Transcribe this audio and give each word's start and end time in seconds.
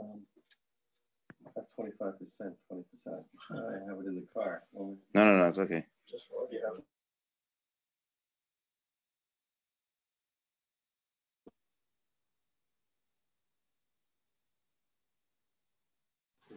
Um, 0.00 0.22
That's 1.56 1.72
twenty-five 1.74 2.18
percent, 2.18 2.54
twenty 2.68 2.84
percent. 2.90 3.22
I 3.52 3.88
have 3.88 3.98
it 4.00 4.08
in 4.08 4.16
the 4.16 4.26
car. 4.34 4.62
No, 4.74 4.96
no, 5.14 5.38
no, 5.38 5.46
it's 5.48 5.58
okay. 5.58 5.84
Just 6.10 6.24
what 6.30 6.52
you 6.52 6.60
have. 6.64 6.82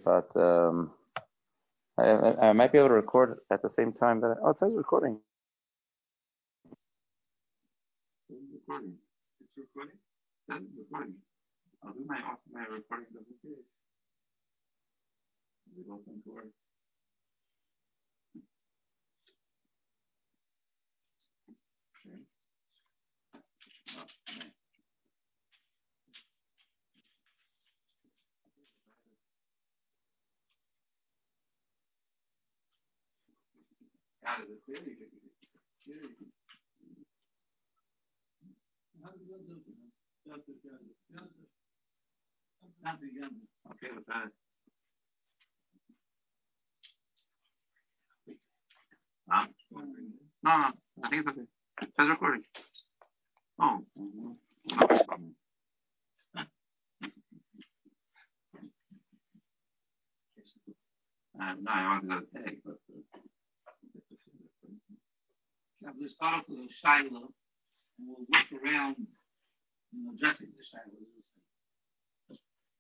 But 0.06 0.40
um, 0.42 0.92
I, 1.98 2.04
I, 2.04 2.50
I 2.50 2.54
might 2.54 2.72
be 2.72 2.78
able 2.80 2.90
to 2.90 2.96
record 2.96 3.40
at 3.52 3.62
the 3.62 3.70
same 3.76 3.94
time 3.94 4.22
that. 4.22 4.38
oh, 4.44 4.50
it 4.52 4.60
says 4.60 4.74
recording. 4.76 5.20
recording. 8.30 8.96
It's 9.42 9.52
recording. 9.58 9.98
Then 10.48 10.68
recording. 10.78 11.16
I'll 11.86 11.94
do 11.94 12.06
my 12.08 12.18
off 12.28 12.40
my 12.52 12.66
recording 12.68 13.08
doesn't 13.14 13.40
case. 13.44 13.68
We 15.76 15.84
open 15.92 16.22
door. 16.26 16.44
Okay. 21.92 22.20
Okay. 23.94 24.50
Out 34.28 34.42
of 34.42 34.48
the 34.50 34.58
clear, 34.66 34.82
you 34.84 34.96
can, 34.98 35.12
clear, 35.86 36.02
you 36.04 36.16
can 36.18 36.32
Okay 43.72 43.88
with 43.96 44.06
that. 44.08 44.30
Huh? 49.30 49.48
No, 49.72 49.82
no, 50.44 50.52
I 51.04 51.10
think 51.10 51.26
it's 51.26 51.30
okay. 51.30 51.48
It's 51.82 52.10
recording. 52.10 52.44
Oh. 53.60 53.80
I 61.40 62.00
wanted 62.00 62.10
to 62.34 62.44
take, 62.44 62.64
but. 62.64 62.78
Uh, 65.86 65.92
we 66.00 66.08
start 66.08 66.46
with 66.48 66.72
Shiloh 66.82 67.28
and 68.00 68.08
we'll 68.08 68.26
work 68.32 68.64
around 68.64 68.96
you 69.92 70.04
know, 70.04 70.14
addressing 70.16 70.48
the 70.56 70.64
Shiloh. 70.64 71.33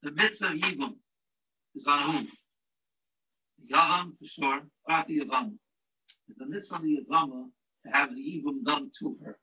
The 0.03 0.11
mitzvah 0.11 0.47
of 0.47 0.53
Yibum 0.59 0.95
is 1.75 1.83
on 1.87 2.11
whom? 2.11 2.27
Yavam 3.71 4.11
for 4.19 4.25
sure, 4.35 4.61
or 4.89 5.03
the 5.07 5.21
Yavam. 5.21 5.53
It's 6.27 6.37
the 6.37 6.45
mitzvah 6.45 6.75
of 6.75 6.81
the 6.81 6.97
Yavama 6.99 7.45
to 7.85 7.91
have 7.91 8.09
the 8.09 8.19
Yibum 8.19 8.65
done 8.65 8.91
to 8.99 9.15
her. 9.23 9.39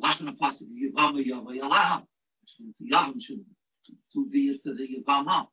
Lashon 0.00 0.28
Apostle, 0.28 0.68
the 0.70 0.92
Yavama 0.92 1.26
Yava 1.26 1.58
Yalaha, 1.58 2.00
which 2.40 2.54
means 2.60 2.74
the 2.78 2.90
Yavam 2.94 3.14
should 3.20 3.44
to, 4.14 4.30
be 4.30 4.56
to 4.62 4.74
the 4.74 4.86
Yavama. 5.02 5.48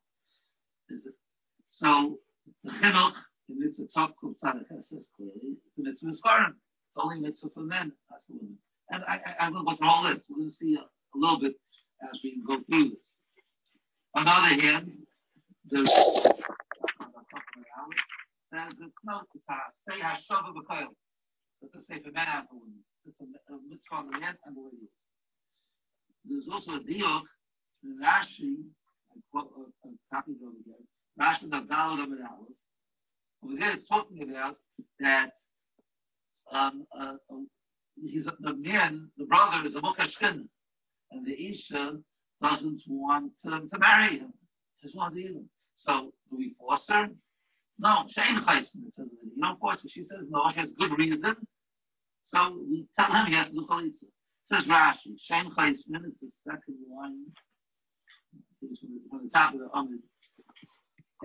So 1.72 2.19
the 2.63 2.69
Chinuch, 2.69 3.13
the 3.47 3.55
mitzvah 3.57 3.88
top 3.91 4.13
kuf 4.23 4.35
tzaddik 4.44 4.67
says 4.88 5.05
clearly, 5.17 5.57
the 5.78 5.83
mitzvah 5.83 6.09
is 6.09 6.22
It's 6.22 6.95
only 6.95 7.22
mitzvah 7.22 7.49
for 7.55 7.61
men, 7.61 7.91
not 8.11 8.19
for 8.28 8.33
women. 8.33 8.57
And 8.91 9.03
I, 9.05 9.16
I, 9.16 9.45
I'm 9.45 9.53
going 9.53 9.66
to 9.66 9.72
go 9.72 9.78
through 9.78 9.89
all 9.89 10.03
this. 10.03 10.22
We're 10.29 10.38
going 10.38 10.51
to 10.51 10.57
see 10.57 10.75
a, 10.75 10.81
a 10.81 11.17
little 11.17 11.39
bit 11.39 11.53
as 12.03 12.19
we 12.23 12.39
go 12.45 12.59
through 12.69 12.89
this. 12.89 13.09
On 14.16 14.25
the 14.25 14.31
other 14.31 14.62
hand, 14.62 14.92
there's 15.70 15.94
there's 18.52 18.74
a 18.81 18.90
no 19.06 19.22
say 19.88 20.00
hashava 20.02 20.50
b'koil. 20.53 20.90
Let's 21.62 21.74
just 21.74 21.88
say 21.88 22.02
for 22.02 22.12
men 22.12 22.25
and 22.28 22.47
for 22.50 22.56
women. 22.56 22.84
It's 23.06 23.20
a, 23.22 23.25
a 23.53 23.58
mitzvah 23.70 23.96
on 23.96 24.06
the 24.08 24.20
men 24.20 24.36
and 24.46 24.56
the 24.56 24.62
ladies. 24.62 24.90
There's 26.25 26.47
also 26.52 26.72
a 26.72 26.80
diok 26.80 27.24
in 27.84 28.00
Rashi. 28.02 28.66
I 29.12 29.20
quote 29.31 29.52
a, 29.58 29.88
a 29.88 29.92
copy 30.14 30.34
over 30.44 30.58
here. 30.66 30.76
Rashi 31.20 31.50
the 31.50 31.68
Dalad 31.72 32.03
of 32.03 32.09
Aleph. 32.09 32.58
Over 33.44 33.56
there, 33.58 33.74
it's 33.74 33.88
talking 33.88 34.24
about 34.24 34.58
that 35.00 35.31
um, 36.52 36.86
uh, 37.00 37.14
he's 38.02 38.26
the 38.26 38.53
man, 38.53 39.09
the 39.18 39.26
brother 39.26 39.68
is 39.68 39.76
a 39.76 39.80
mukashkin, 39.80 40.47
and 41.12 41.26
the 41.26 41.34
isha 41.34 41.97
doesn't 42.41 42.81
want 42.88 43.31
to, 43.44 43.50
to 43.69 43.77
marry 43.77 44.19
him. 44.19 44.33
Just 44.81 44.95
wants 44.95 45.17
even. 45.17 45.45
So 45.77 46.11
do 46.29 46.38
we 46.38 46.55
force 46.59 46.83
her? 46.89 47.07
No, 47.79 48.03
Shane 48.09 48.44
Chaisman 48.45 48.91
says 48.95 49.07
you 49.23 49.41
don't 49.41 49.59
force 49.59 49.79
her. 49.81 49.89
She 49.89 50.01
says 50.01 50.27
no, 50.29 50.44
she 50.53 50.59
has 50.59 50.69
good 50.78 50.97
reason. 50.97 51.35
So 52.25 52.59
we 52.69 52.85
tell 52.97 53.11
him 53.11 53.28
he 53.28 53.35
has 53.35 53.47
to 53.47 53.53
do 53.53 53.67
chalitza. 53.69 54.07
Says 54.45 54.66
Rashi, 54.69 55.16
Shane 55.28 55.51
Chaisman 55.57 56.05
is 56.05 56.13
the 56.22 56.29
second 56.45 56.75
line. 56.95 57.25
From 59.09 59.23
the 59.23 59.29
top 59.31 59.53
of 59.53 59.59
the 59.59 59.69
Amid. 59.73 59.99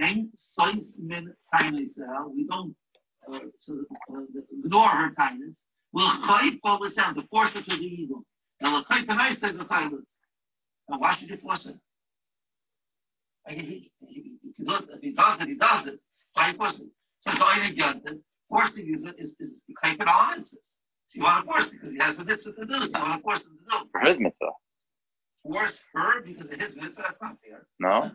Ain't 0.01 0.31
Soismin 0.59 1.27
tiny 1.53 1.91
We 2.35 2.47
don't 2.49 2.75
uh, 3.33 3.39
so, 3.61 3.85
uh, 4.13 4.21
ignore 4.53 4.89
her 4.89 5.15
kindness 5.17 5.55
will 5.93 6.11
chayf 6.29 6.59
all 6.65 6.79
this 6.83 6.95
down 6.95 7.15
to 7.15 7.23
force 7.31 7.53
it 7.55 7.65
to 7.65 7.77
the 7.77 7.83
evil. 7.83 8.25
And 8.61 8.73
will 8.73 8.85
chayf 8.85 9.09
and 9.09 9.21
I 9.21 9.35
say 9.35 9.53
the 9.53 9.65
chaylis. 9.65 10.14
Now 10.89 10.99
why 10.99 11.17
should 11.19 11.31
you 11.31 11.39
force 11.39 11.67
it? 11.67 11.77
Like 13.47 13.57
he, 13.59 13.91
he, 14.01 14.07
he, 14.07 14.53
he 14.57 14.65
does, 14.65 14.83
if 14.93 15.01
he 15.01 15.13
does 15.13 15.41
it, 15.41 15.49
he 15.49 15.55
does 15.55 15.87
it. 15.87 16.01
Why 16.35 16.51
you 16.51 16.57
force 16.57 16.75
it? 16.79 16.89
So 17.21 17.31
you 17.33 17.75
get. 17.75 17.97
Forcing 18.51 18.87
is 18.95 19.03
is 19.19 19.33
is 19.41 19.61
chayf 19.83 19.99
and 19.99 20.09
all 20.09 20.37
mitzvahs. 20.37 20.53
So 21.09 21.15
you 21.15 21.23
want 21.23 21.45
to 21.45 21.51
force 21.51 21.65
it 21.67 21.73
because 21.73 21.93
he 21.93 21.99
has 21.99 22.19
a 22.19 22.25
mitzvah 22.25 22.53
to 22.53 22.67
do. 22.67 22.87
So 22.87 22.95
I 22.95 23.03
want 23.03 23.21
to 23.21 23.23
force 23.23 23.41
him 23.41 23.57
to 23.57 23.65
do. 23.65 23.89
For 23.91 24.01
his 24.01 24.19
mitzvah. 24.21 24.53
Force 25.43 25.77
her 25.95 26.23
because 26.23 26.53
of 26.53 26.61
his 26.61 26.77
mitzvah. 26.77 27.03
That's 27.03 27.21
not 27.23 27.37
fair. 27.41 27.67
No. 27.81 28.11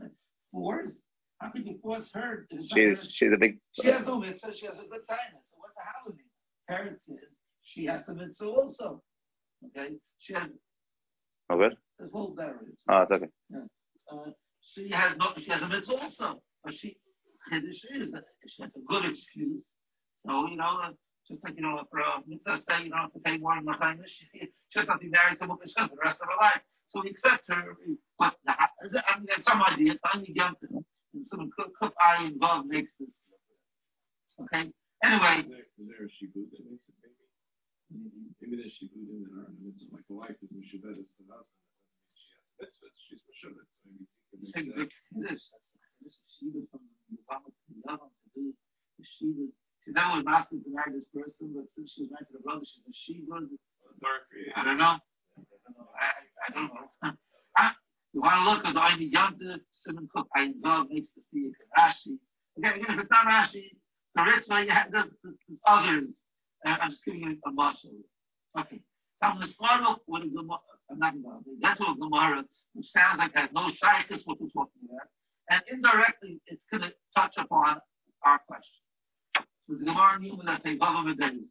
Force. 0.52 0.92
How 1.40 1.50
could 1.50 1.66
you 1.66 1.80
force 1.82 2.10
her? 2.14 2.48
She's 2.74 3.12
she's 3.16 3.32
a 3.34 3.38
big. 3.38 3.60
She 3.82 3.88
has 3.88 4.06
no 4.06 4.20
mitzvah. 4.20 4.54
She 4.60 4.66
has 4.68 4.76
a 4.76 4.88
good 4.88 5.08
time. 5.10 5.34
So 5.50 5.58
what 5.58 5.72
the 5.76 5.82
hell 5.82 6.14
is 6.14 6.20
it? 6.20 6.26
Parents 6.68 7.02
is 7.08 7.20
she 7.64 7.86
has 7.86 8.02
the 8.08 8.14
mitzvah 8.14 8.46
also. 8.46 9.02
Okay, 9.66 9.96
she 10.20 10.34
has. 10.34 10.50
Oh, 11.50 11.58
good. 11.58 11.76
There's 11.98 12.12
whole 12.12 12.36
barriers. 12.36 12.78
Oh, 12.90 13.02
it's 13.02 13.12
okay. 13.12 13.26
Yeah. 13.50 13.60
Uh, 14.12 14.32
she 14.62 14.90
has 14.92 15.18
no. 15.18 15.34
She 15.38 15.50
has 15.50 15.62
a 15.62 15.68
mitzvah 15.68 15.98
also, 15.98 16.42
but 16.64 16.74
she 16.74 16.98
Kiddush 17.50 17.84
is 17.92 18.14
she 18.48 18.62
has 18.64 18.72
a 18.76 18.84
good 18.88 19.06
excuse. 19.06 19.64
So 20.26 20.48
you 20.48 20.58
know, 20.58 20.80
uh, 20.84 20.92
just 21.28 21.44
like 21.44 21.56
you 21.56 21.64
know, 21.64 21.82
for 21.90 22.00
a 22.00 22.22
mitzvah 22.28 22.62
say 22.68 22.84
you 22.86 22.92
don't 22.92 23.02
have 23.02 23.14
to 23.14 23.20
pay 23.20 23.38
more 23.38 23.56
than 23.56 23.66
the 23.66 23.74
she, 24.08 24.52
she 24.70 24.80
has 24.80 24.88
not 24.88 25.00
be 25.02 25.10
married 25.10 25.40
to 25.40 25.48
Mukha 25.48 25.66
for 25.66 25.96
the 25.96 26.04
rest 26.04 26.20
of 26.22 26.28
her 26.30 26.40
life. 26.40 26.62
So 26.90 27.02
we 27.04 27.10
accept 27.12 27.46
her, 27.50 27.78
but 28.18 28.34
the, 28.46 28.52
I 28.52 29.18
mean, 29.18 29.28
there's 29.28 29.46
some 29.46 29.62
idea. 29.62 29.94
Finally, 30.02 30.34
get 30.34 30.58
and 31.14 31.26
some 31.28 31.50
cook, 31.58 31.74
cook 31.80 31.94
eye 32.02 32.26
involved 32.26 32.68
makes 32.68 32.92
this. 33.00 33.10
Okay. 34.42 34.70
Anyway. 35.04 35.46
Is 35.78 35.88
there 35.88 36.06
a 36.06 36.10
shibud 36.10 36.50
that 36.52 36.62
makes 36.70 36.86
it 36.88 36.96
maybe? 38.60 38.76
Maybe 38.92 39.08
there's 39.08 39.08
in 39.08 39.24
there, 39.24 39.48
and 39.48 39.56
this 39.64 39.80
like 39.92 40.08
a 40.12 40.16
wife 40.16 40.36
is 40.44 40.52
mishabed 40.52 41.00
is 41.00 41.08
the 41.16 41.26
husband. 41.32 41.64
She 42.12 42.28
has 42.36 42.44
mitzvahs, 42.60 42.96
she's 43.08 43.24
mishabed. 43.24 43.68
So 43.72 43.88
maybe 43.88 44.12
it's 44.36 44.52
a 44.52 44.62
good 44.76 44.92
this. 45.16 45.42
This 46.04 46.16
is 46.16 46.32
shibud 46.40 46.68
from 46.72 46.84
the 47.12 47.20
Yavama 47.20 47.52
to 47.52 47.72
to 47.76 48.28
do 48.36 48.52
the 49.00 49.06
shibud. 49.20 49.52
See, 49.84 49.92
that 49.96 50.12
was 50.12 50.24
asking 50.28 50.64
to 50.64 50.70
marry 50.72 50.92
this 50.92 51.08
person, 51.16 51.56
but 51.56 51.68
since 51.76 51.92
she's 51.96 52.12
married 52.12 52.28
to 52.32 52.40
the 52.40 52.44
brother, 52.44 52.64
she's 52.68 52.84
a 52.84 52.96
shibud. 52.96 53.48
I 54.56 54.64
don't 54.64 54.80
know. 54.80 54.96
I, 55.00 56.08
I 56.44 56.48
don't 56.52 56.72
know. 56.72 56.88
you 58.14 58.22
want 58.22 58.36
to 58.40 58.44
look 58.48 58.62
at 58.64 58.74
the 58.76 58.84
Aini 58.84 59.12
Yanta, 59.12 59.60
Simon 59.84 60.08
Cook, 60.12 60.28
Ayin 60.36 60.60
Dog 60.64 60.88
makes 60.92 61.10
the 61.16 61.24
see 61.32 61.52
Rashi. 61.76 62.16
Okay, 62.60 62.80
again, 62.80 62.96
if 62.96 63.00
it's 63.04 63.12
not 63.12 63.28
Rashi, 63.28 63.76
the 64.16 64.24
rich 64.24 64.48
one, 64.48 64.64
you 64.64 64.72
have, 64.72 64.92
there's, 64.92 65.12
there's 65.24 65.36
others 65.68 66.12
uh, 66.66 66.76
I'm 66.82 66.92
just 66.92 67.04
giving 67.06 67.22
you 67.22 67.38
a 67.46 67.52
muscle. 67.52 67.92
Okay. 68.58 68.82
Now 69.22 69.38
the 69.38 69.48
Gemara, 69.48 69.96
what 70.06 70.24
is 70.24 70.32
Gemara? 70.32 70.60
Not 70.92 71.14
Gemara. 71.14 71.40
That's 71.62 71.80
what 71.80 72.00
Gemara, 72.00 72.44
which 72.74 72.88
sounds 72.92 73.20
like 73.20 73.36
has 73.36 73.50
no 73.54 73.70
shyness 73.76 74.22
what 74.26 74.40
we're 74.40 74.48
talking 74.50 74.88
about, 74.88 75.08
and 75.50 75.62
indirectly 75.70 76.40
it's 76.48 76.64
going 76.72 76.84
to 76.84 76.92
touch 77.16 77.34
upon 77.38 77.78
our 78.24 78.40
question. 78.48 78.82
So 79.68 79.76
the 79.78 79.86
Gemara 79.86 80.20
knew 80.20 80.40
that 80.46 80.62
they 80.64 80.76
government 80.76 81.20
days. 81.20 81.46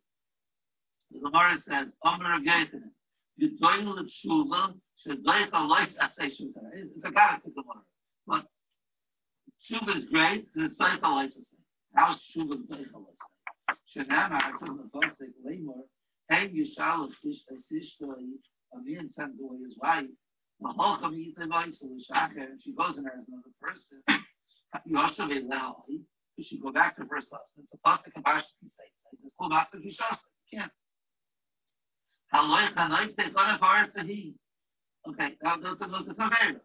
The 1.12 1.20
Gemara 1.20 1.58
says, 1.68 1.88
"Amr 2.02 2.40
Gaitin, 2.40 2.90
you 3.36 3.56
doil 3.58 3.94
the 3.94 4.08
Tshuva, 4.08 4.74
should 4.96 5.24
doil 5.24 5.46
the 5.52 5.58
life 5.60 5.94
asay 6.00 6.32
shula." 6.34 6.72
It's 6.72 7.04
a 7.04 7.10
guy 7.10 7.38
to 7.44 7.50
Gemara, 7.50 7.84
but 8.26 8.46
Tshuva 9.68 9.96
is 9.96 10.08
great. 10.08 10.48
It's 10.56 10.74
doil 10.76 10.98
the 11.00 11.08
life 11.08 11.30
asay. 11.30 11.62
How's 11.94 12.18
Tshuva? 12.34 12.66
doil 12.66 12.84
the 12.92 12.98
life 12.98 13.16
asay? 13.20 13.28
Shenamah, 13.94 14.42
I 14.42 14.50
told 14.58 14.78
the 14.78 14.84
boss, 14.92 15.12
they 15.20 15.28
lay 15.44 15.58
more 15.58 15.84
hey 16.30 16.48
Yishal 16.48 17.08
is 17.24 17.44
Ishtoi, 17.72 18.38
a 18.74 18.78
man 18.84 19.10
sends 19.14 19.40
away 19.40 19.58
his 19.64 19.76
wife, 19.80 20.06
The 20.60 20.68
of 20.68 21.12
the 21.12 22.04
shaka, 22.06 22.40
and 22.40 22.60
she 22.62 22.72
goes 22.72 22.98
in 22.98 23.04
there 23.04 23.14
as 23.18 23.26
another 23.28 23.54
person. 23.60 24.24
Be 24.86 25.42
now. 25.42 25.84
You 25.88 26.44
should 26.44 26.62
go 26.62 26.70
back 26.70 26.96
to 26.96 27.02
the 27.02 27.08
first 27.08 27.28
lesson. 27.32 27.66
It's 27.72 27.82
a 27.84 28.10
and 28.14 28.24
bash 28.24 28.44
to 28.44 28.66
say. 28.76 28.84
It's 29.24 29.34
called 29.38 29.50
master 29.52 29.78
kishasa. 29.78 30.20
You 30.52 30.60
can't. 30.60 30.72
Haloy 32.32 32.74
chanoy 32.74 33.08
te 33.16 33.30
kona 33.34 33.56
far 33.58 33.86
to 33.86 34.02
he. 34.02 34.34
Okay, 35.08 35.30
now 35.42 35.56
that's 35.56 35.80
a 35.80 35.88
that's 35.88 36.08
a 36.08 36.14
favor. 36.14 36.60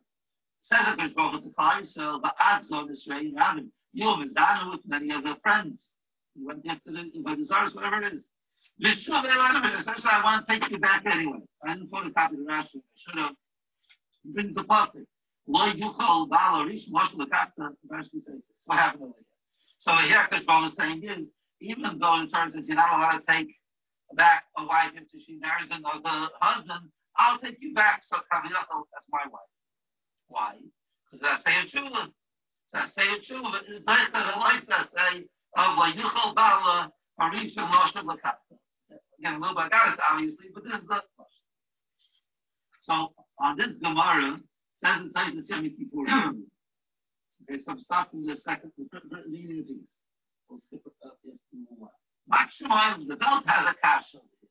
Says 0.64 0.80
a 0.88 0.96
Kosh 0.96 1.14
Baruch 1.16 1.44
the 1.44 1.50
Klai, 1.50 1.86
so 1.86 2.20
the 2.22 2.32
odds 2.40 2.72
on 2.72 2.88
this 2.88 3.06
way, 3.08 3.34
Rabin, 3.36 3.72
you 3.94 4.08
have 4.08 4.30
Zana 4.30 4.72
with 4.72 4.82
many 4.88 5.12
of 5.12 5.24
their 5.24 5.36
friends. 5.42 5.88
You 6.36 6.48
went 6.48 6.66
after 6.70 6.92
the, 6.92 7.12
by 7.24 7.36
the 7.36 7.48
Zars, 7.48 7.76
whatever 7.76 8.02
it 8.02 8.14
is. 8.14 8.24
Vishuv 8.84 9.24
Elanamid, 9.24 9.80
essentially 9.80 10.12
I 10.12 10.24
want 10.24 10.46
to 10.46 10.60
take 10.60 10.70
you 10.70 10.78
back 10.78 11.06
anyway. 11.06 11.40
I 11.64 11.74
didn't 11.74 11.90
photocopy 11.90 12.36
the 12.36 12.44
Rashi. 12.44 12.84
I 12.84 12.96
should 13.00 13.18
have. 13.18 13.36
He 14.24 14.32
brings 14.34 14.54
the 14.54 14.64
plastic. 14.64 15.06
Lloyd 15.48 15.78
Yuchol, 15.78 16.28
Bala, 16.30 16.66
Rish, 16.66 16.84
Marshall, 16.90 17.20
the 17.20 17.26
Rashi 17.26 18.24
says, 18.26 18.42
what 18.66 18.78
happened 18.78 19.04
over 19.04 19.14
here? 19.16 19.34
So 19.80 19.92
here, 20.08 20.28
Baruch 20.48 20.72
is 20.72 20.78
saying 20.78 21.04
is, 21.04 21.28
even 21.62 22.00
though 22.00 22.20
in 22.20 22.30
terms 22.30 22.56
of 22.56 22.66
you're 22.66 22.76
not 22.76 22.92
allowed 22.98 23.20
to 23.20 23.26
take 23.28 23.56
back 24.16 24.46
a 24.58 24.66
wife 24.66 24.92
if 24.96 25.08
she 25.26 25.40
marries 25.40 25.72
another 25.72 26.28
husband, 26.40 26.92
I'll 27.18 27.40
take 27.40 27.58
you 27.62 27.74
back. 27.74 28.04
So 28.08 28.18
Kaviyachal, 28.32 28.84
that's 28.92 29.08
my 29.12 29.24
wife. 29.32 29.52
Why? 30.28 30.56
Because 31.12 31.24
I 31.24 31.36
say 31.44 31.56
a 31.56 31.64
tshuva. 31.72 32.12
I 32.74 32.88
say 32.96 33.08
a 33.08 33.20
tshuva 33.24 33.60
is 33.72 33.84
better 33.86 34.12
than 34.12 34.40
like 34.40 34.68
I 34.68 34.84
say 34.92 35.26
of 35.56 35.78
like 35.78 35.96
Yuchal 35.96 36.36
Bala 36.36 36.92
Harisha 37.20 37.64
Moshe 37.68 38.04
Lakata. 38.04 38.58
Again, 39.20 39.36
a 39.36 39.40
little 39.40 39.56
bit 39.56 39.72
got 39.72 39.94
it 39.94 40.00
obviously, 40.00 40.48
but 40.54 40.64
this 40.64 40.74
is 40.74 40.88
the 40.88 41.02
So 42.86 43.14
on 43.40 43.58
this 43.58 43.76
Gemara 43.82 44.40
says 44.84 45.06
it 45.06 45.12
says 45.16 45.36
the 45.36 45.44
Semi 45.48 45.70
Kippur. 45.70 46.08
Okay, 47.44 47.62
so 47.64 47.72
I'm 47.72 47.80
starting 47.80 48.26
the 48.26 48.36
second 48.38 48.72
the 48.78 49.24
leading 49.28 49.64
piece. 49.64 49.92
We'll 50.50 50.60
skip 50.68 50.82
it 50.86 50.94
up 51.06 51.18
yes, 51.24 51.36
more. 51.52 51.90
Maximum 52.28 53.08
the 53.08 53.16
belt 53.16 53.44
has 53.46 53.68
a 53.68 53.76
cash 53.82 54.08
over 54.16 54.26
here. 54.42 54.50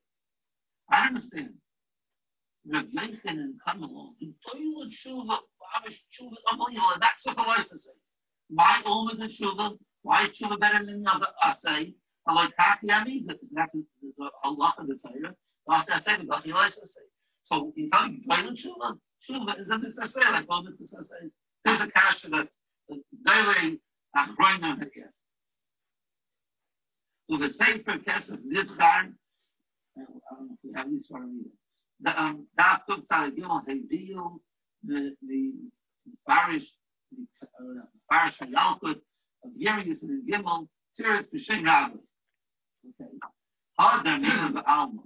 I 0.90 1.06
understand. 1.08 1.54
Rav 2.68 2.84
and 2.94 3.54
Kamelon, 3.66 4.14
in 4.20 4.34
toilet 4.46 4.92
tshuva, 5.02 5.36
Amish 5.74 5.98
tshuva, 6.14 6.36
unbelievable. 6.52 7.00
That's 7.00 7.24
what 7.24 7.36
the 7.36 7.42
license 7.42 7.82
say. 7.82 7.96
My 8.50 8.80
own 8.86 9.10
is 9.20 9.40
tshuva. 9.40 9.78
Why 10.02 10.26
is 10.26 10.38
better 10.60 10.84
than 10.84 11.02
the 11.02 11.10
other? 11.10 11.26
I 11.42 11.54
say, 11.64 11.94
I 12.26 12.32
like 12.34 12.50
happy 12.56 12.90
I 12.90 13.04
mean, 13.04 13.26
that's 13.26 13.72
the 13.72 14.30
Allah 14.44 14.74
of 14.78 14.86
the 14.86 14.98
Torah. 15.02 15.34
Last 15.66 15.88
license 15.88 16.90
say. 16.94 17.06
So 17.44 17.72
you 17.76 17.90
tell 17.90 18.08
me, 18.08 18.22
toilet 18.28 18.58
tshuva, 18.58 18.98
tshuva 19.28 19.60
is 19.60 19.68
a 19.68 19.78
mitzvah, 19.78 20.20
like 20.30 20.44
all 20.48 20.62
mitzvah 20.62 20.86
says. 20.88 21.30
There's 21.64 21.80
a 21.80 21.90
cash 21.90 22.22
that 22.30 22.48
daily 23.24 23.80
achroinim 24.16 24.78
has. 24.78 24.88
So 27.30 27.38
the 27.38 27.48
Sefer 27.50 27.98
Kesef 27.98 28.38
Nidchar, 28.44 29.12
I 29.96 30.00
don't 30.00 30.48
know 30.48 30.54
if 30.54 30.58
we 30.62 30.72
have 30.74 30.90
this 30.90 31.06
one 31.08 31.40
either 31.40 31.50
the 32.02 32.20
um, 32.20 32.46
the 32.56 32.62
Gimel 33.40 33.62
Hebiyu, 33.66 34.38
the 34.84 35.14
parish 36.28 36.64
the 37.12 37.82
parish 38.10 38.34
Hayalkut 38.40 38.96
of 39.44 39.50
Yerius 39.60 40.02
and 40.02 40.28
Gimel 40.28 40.68
Tiris 40.98 41.26
B'Shem 41.32 41.64
Rabbi. 41.64 41.96
Okay. 42.88 43.10
The 43.78 44.16
name 44.18 44.58
Alma. 44.66 45.02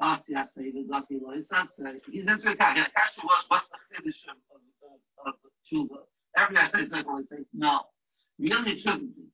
Asked 0.00 0.24
the 0.26 0.34
Asay 0.34 0.72
the 0.72 0.84
Lucky 0.88 1.18
Loisas. 1.20 1.68
He's 2.10 2.26
into 2.26 2.48
the 2.48 2.56
Kasha. 2.56 2.86
Kasha 2.94 3.20
was 3.22 3.44
what's 3.48 3.66
the 3.70 4.10
Chiddush 4.10 4.22
of 4.30 5.26
of 5.26 5.34
Tshuva. 5.70 6.02
Every 6.36 6.56
Asay 6.56 6.86
is 6.86 6.92
like 6.92 7.06
always 7.06 7.26
say 7.30 7.44
no. 7.54 7.80
Really 8.38 8.80
shouldn't 8.80 9.14
be. 9.14 9.24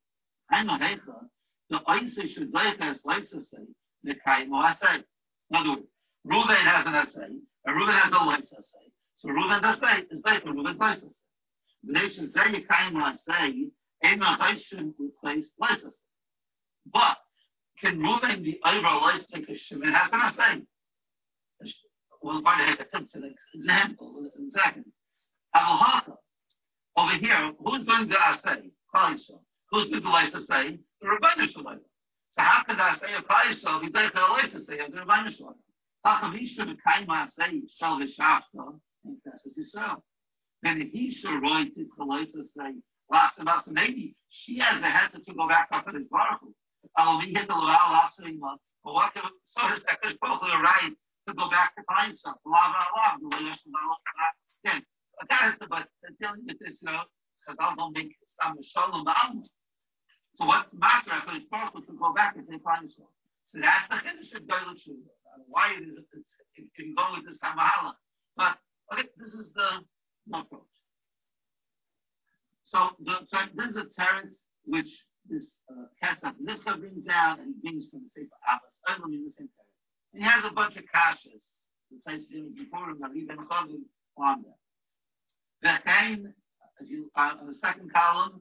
I 0.51 0.63
know 0.63 0.79
Hecha. 0.79 1.29
The 1.71 1.79
Oisa 1.89 2.29
should 2.35 2.53
like 2.53 2.81
as 2.81 3.01
Loisa 3.03 3.41
say 3.49 3.65
the 4.05 4.15
Kaimo 4.27 4.63
Asay. 4.63 5.05
In 5.51 5.57
other 5.57 5.71
words. 5.71 5.89
Reuven 6.27 6.63
has 6.65 6.87
an 6.87 6.95
essay, 6.95 7.33
and 7.65 7.77
Reuven 7.77 8.03
has 8.03 8.13
a 8.13 8.59
essay. 8.59 8.91
So 9.17 9.29
Reuven's 9.29 9.65
essay 9.65 10.05
is 10.11 10.21
based 10.23 10.47
on 10.47 10.57
Reuven's 10.57 10.79
life 10.79 10.99
essay. 10.99 11.07
The 11.85 11.93
nation 11.93 12.33
say 12.35 12.59
you 12.59 12.67
kind 12.67 12.97
of 12.97 13.19
say, 13.27 13.71
Ein 14.05 14.21
Hashem 14.21 14.95
replace 14.99 15.47
life 15.59 15.79
essay. 15.79 15.95
But 16.93 17.17
can 17.89 18.01
Reuven 18.01 18.45
be 18.45 18.61
over 18.65 18.87
a 18.87 18.99
life 18.99 19.23
because 19.33 19.57
Shimon 19.69 19.93
has 19.93 20.11
an 20.13 20.21
essay? 20.21 20.63
We'll 22.23 22.43
find 22.43 22.61
out 22.61 22.87
an 22.93 23.35
example 23.55 24.29
in 24.37 24.51
a 24.55 24.59
second. 24.59 24.85
Avalhaka. 25.57 26.17
Over 26.97 27.17
here, 27.21 27.53
who's 27.65 27.87
doing 27.87 28.09
the 28.09 28.17
essay? 28.19 28.69
Kalisha. 28.95 29.39
Who's 29.71 29.89
doing 29.89 30.03
the 30.03 30.09
life 30.09 30.35
essay? 30.35 30.79
The 31.01 31.07
Rabbanu 31.07 31.53
Shalom. 31.53 31.81
So 32.37 32.43
how 32.43 32.63
could 32.67 32.77
I 32.79 32.97
say 33.01 33.15
a 33.17 33.23
Kalisha 33.23 33.81
be 33.81 33.97
on 33.97 34.11
a 34.15 34.33
life 34.33 34.53
essay 34.55 34.85
of 34.85 34.93
the 34.93 34.99
Rabbanu 34.99 35.37
Shalom? 35.37 35.55
Ach, 36.05 36.33
wie 36.33 36.53
should 36.55 36.69
kein 36.85 37.07
mal 37.07 37.29
say, 37.39 37.63
shall 37.79 37.99
the 37.99 38.07
shafta, 38.07 38.79
and 39.05 39.17
das 39.25 39.45
ist 39.47 39.59
Israel. 39.59 40.05
Then 40.63 40.91
he 40.93 41.13
should 41.13 41.41
write 41.43 41.75
to 41.75 41.87
Chaloisa 41.99 42.45
say, 42.57 42.75
last 43.11 43.39
of 43.39 43.49
us, 43.49 43.65
maybe 43.67 44.15
she 44.31 44.59
has 44.59 44.81
the 44.81 44.87
head 44.87 45.11
to 45.13 45.35
go 45.35 45.49
back 45.49 45.69
up 45.73 45.87
to 45.87 45.93
the 45.93 46.07
Baruch. 46.11 46.55
The 46.83 46.93
but 48.85 48.95
what 48.95 49.13
if, 49.17 49.25
so 49.53 49.61
is 49.75 49.83
that 49.87 49.99
there's 50.03 50.17
both 50.23 50.41
the 50.41 50.49
right 50.63 50.95
to 51.29 51.35
go 51.35 51.51
back 51.51 51.75
to 51.77 51.83
find 51.85 52.17
stuff. 52.17 52.39
Love 52.47 52.73
and 52.73 52.91
love, 52.97 53.21
the 53.21 53.29
way 53.29 53.43
know. 53.43 53.97
Again, 54.65 54.83
that 55.29 55.53
is 55.53 55.59
the 55.61 55.67
but 55.67 55.89
dealing 56.21 56.47
with 56.47 56.59
this, 56.59 56.81
you 56.81 56.89
know, 56.89 57.03
because 57.43 57.59
I 57.61 57.75
don't 57.75 57.93
make 57.93 58.15
some 58.41 58.57
shalom 58.63 59.05
So 60.37 60.47
what's 60.47 60.71
the 60.71 60.79
matter? 60.79 61.13
I 61.13 61.21
could 61.27 61.51
Baruch 61.51 61.87
to 61.87 61.93
go 61.99 62.15
back 62.15 62.37
and 62.37 62.47
they 62.47 62.59
find 62.63 62.91
stuff. 62.91 63.11
So 63.53 63.59
that's 63.61 63.89
the 63.91 63.99
Chiddush 64.31 64.71
of 64.71 64.79
Shuvah. 64.79 65.45
Why 65.49 65.75
it 65.77 65.83
is, 65.85 65.99
it 66.57 66.67
can 66.77 66.95
go 66.97 67.17
with 67.17 67.27
this 67.27 67.37
Kamahala. 67.43 67.95
But, 68.37 68.57
okay, 68.93 69.09
this 69.19 69.35
is 69.35 69.53
the 69.55 69.85
approach. 70.33 70.63
So, 72.67 72.91
the, 73.05 73.25
so 73.29 73.39
this 73.57 73.71
is 73.71 73.77
a 73.77 73.87
teretz 73.99 74.37
which 74.65 74.89
this 75.29 75.45
uh, 75.71 75.89
Kesach 76.03 76.37
Nifcha 76.41 76.79
brings 76.79 76.97
down 77.09 77.41
and 77.41 77.55
he 77.63 77.89
from 77.91 78.03
the 78.05 78.11
Sefer 78.15 78.37
Abbas. 78.47 78.71
The 78.87 79.33
same 79.39 79.49
he 80.13 80.23
has 80.23 80.45
a 80.45 80.53
bunch 80.55 80.77
of 80.77 80.85
kashas. 80.85 81.41
The 81.91 81.99
place 82.07 82.23
in 82.33 82.55
him, 82.57 82.99
that 83.01 83.17
even 83.17 83.39
Chavim 83.49 83.83
on 84.17 84.45
there. 84.45 84.59
V'chein, 85.65 86.33
uh, 87.17 87.21
on 87.41 87.47
the 87.47 87.55
second 87.61 87.93
column, 87.93 88.41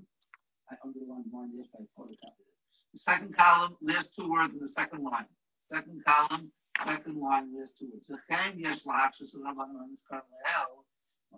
I 0.70 0.76
underlined 0.84 1.26
mine 1.32 1.52
yesterday, 1.56 1.88
I 1.98 2.02
photocopied. 2.02 2.52
The 2.94 3.00
second 3.00 3.36
column, 3.36 3.78
there's 3.82 4.08
two 4.16 4.30
words 4.30 4.54
in 4.54 4.60
the 4.60 4.72
second 4.76 5.04
line. 5.04 5.26
Second 5.74 6.04
column, 6.06 6.52
second 6.86 7.20
line, 7.20 7.54
there's 7.54 7.70
two 7.80 7.88
words. 7.92 8.06
Lechem 8.30 8.60
yesh 8.60 8.80
la'achshus 8.86 9.32
rabbanon 9.36 9.94
is 9.94 10.02
kar 10.10 10.24
lehel. 10.28 10.84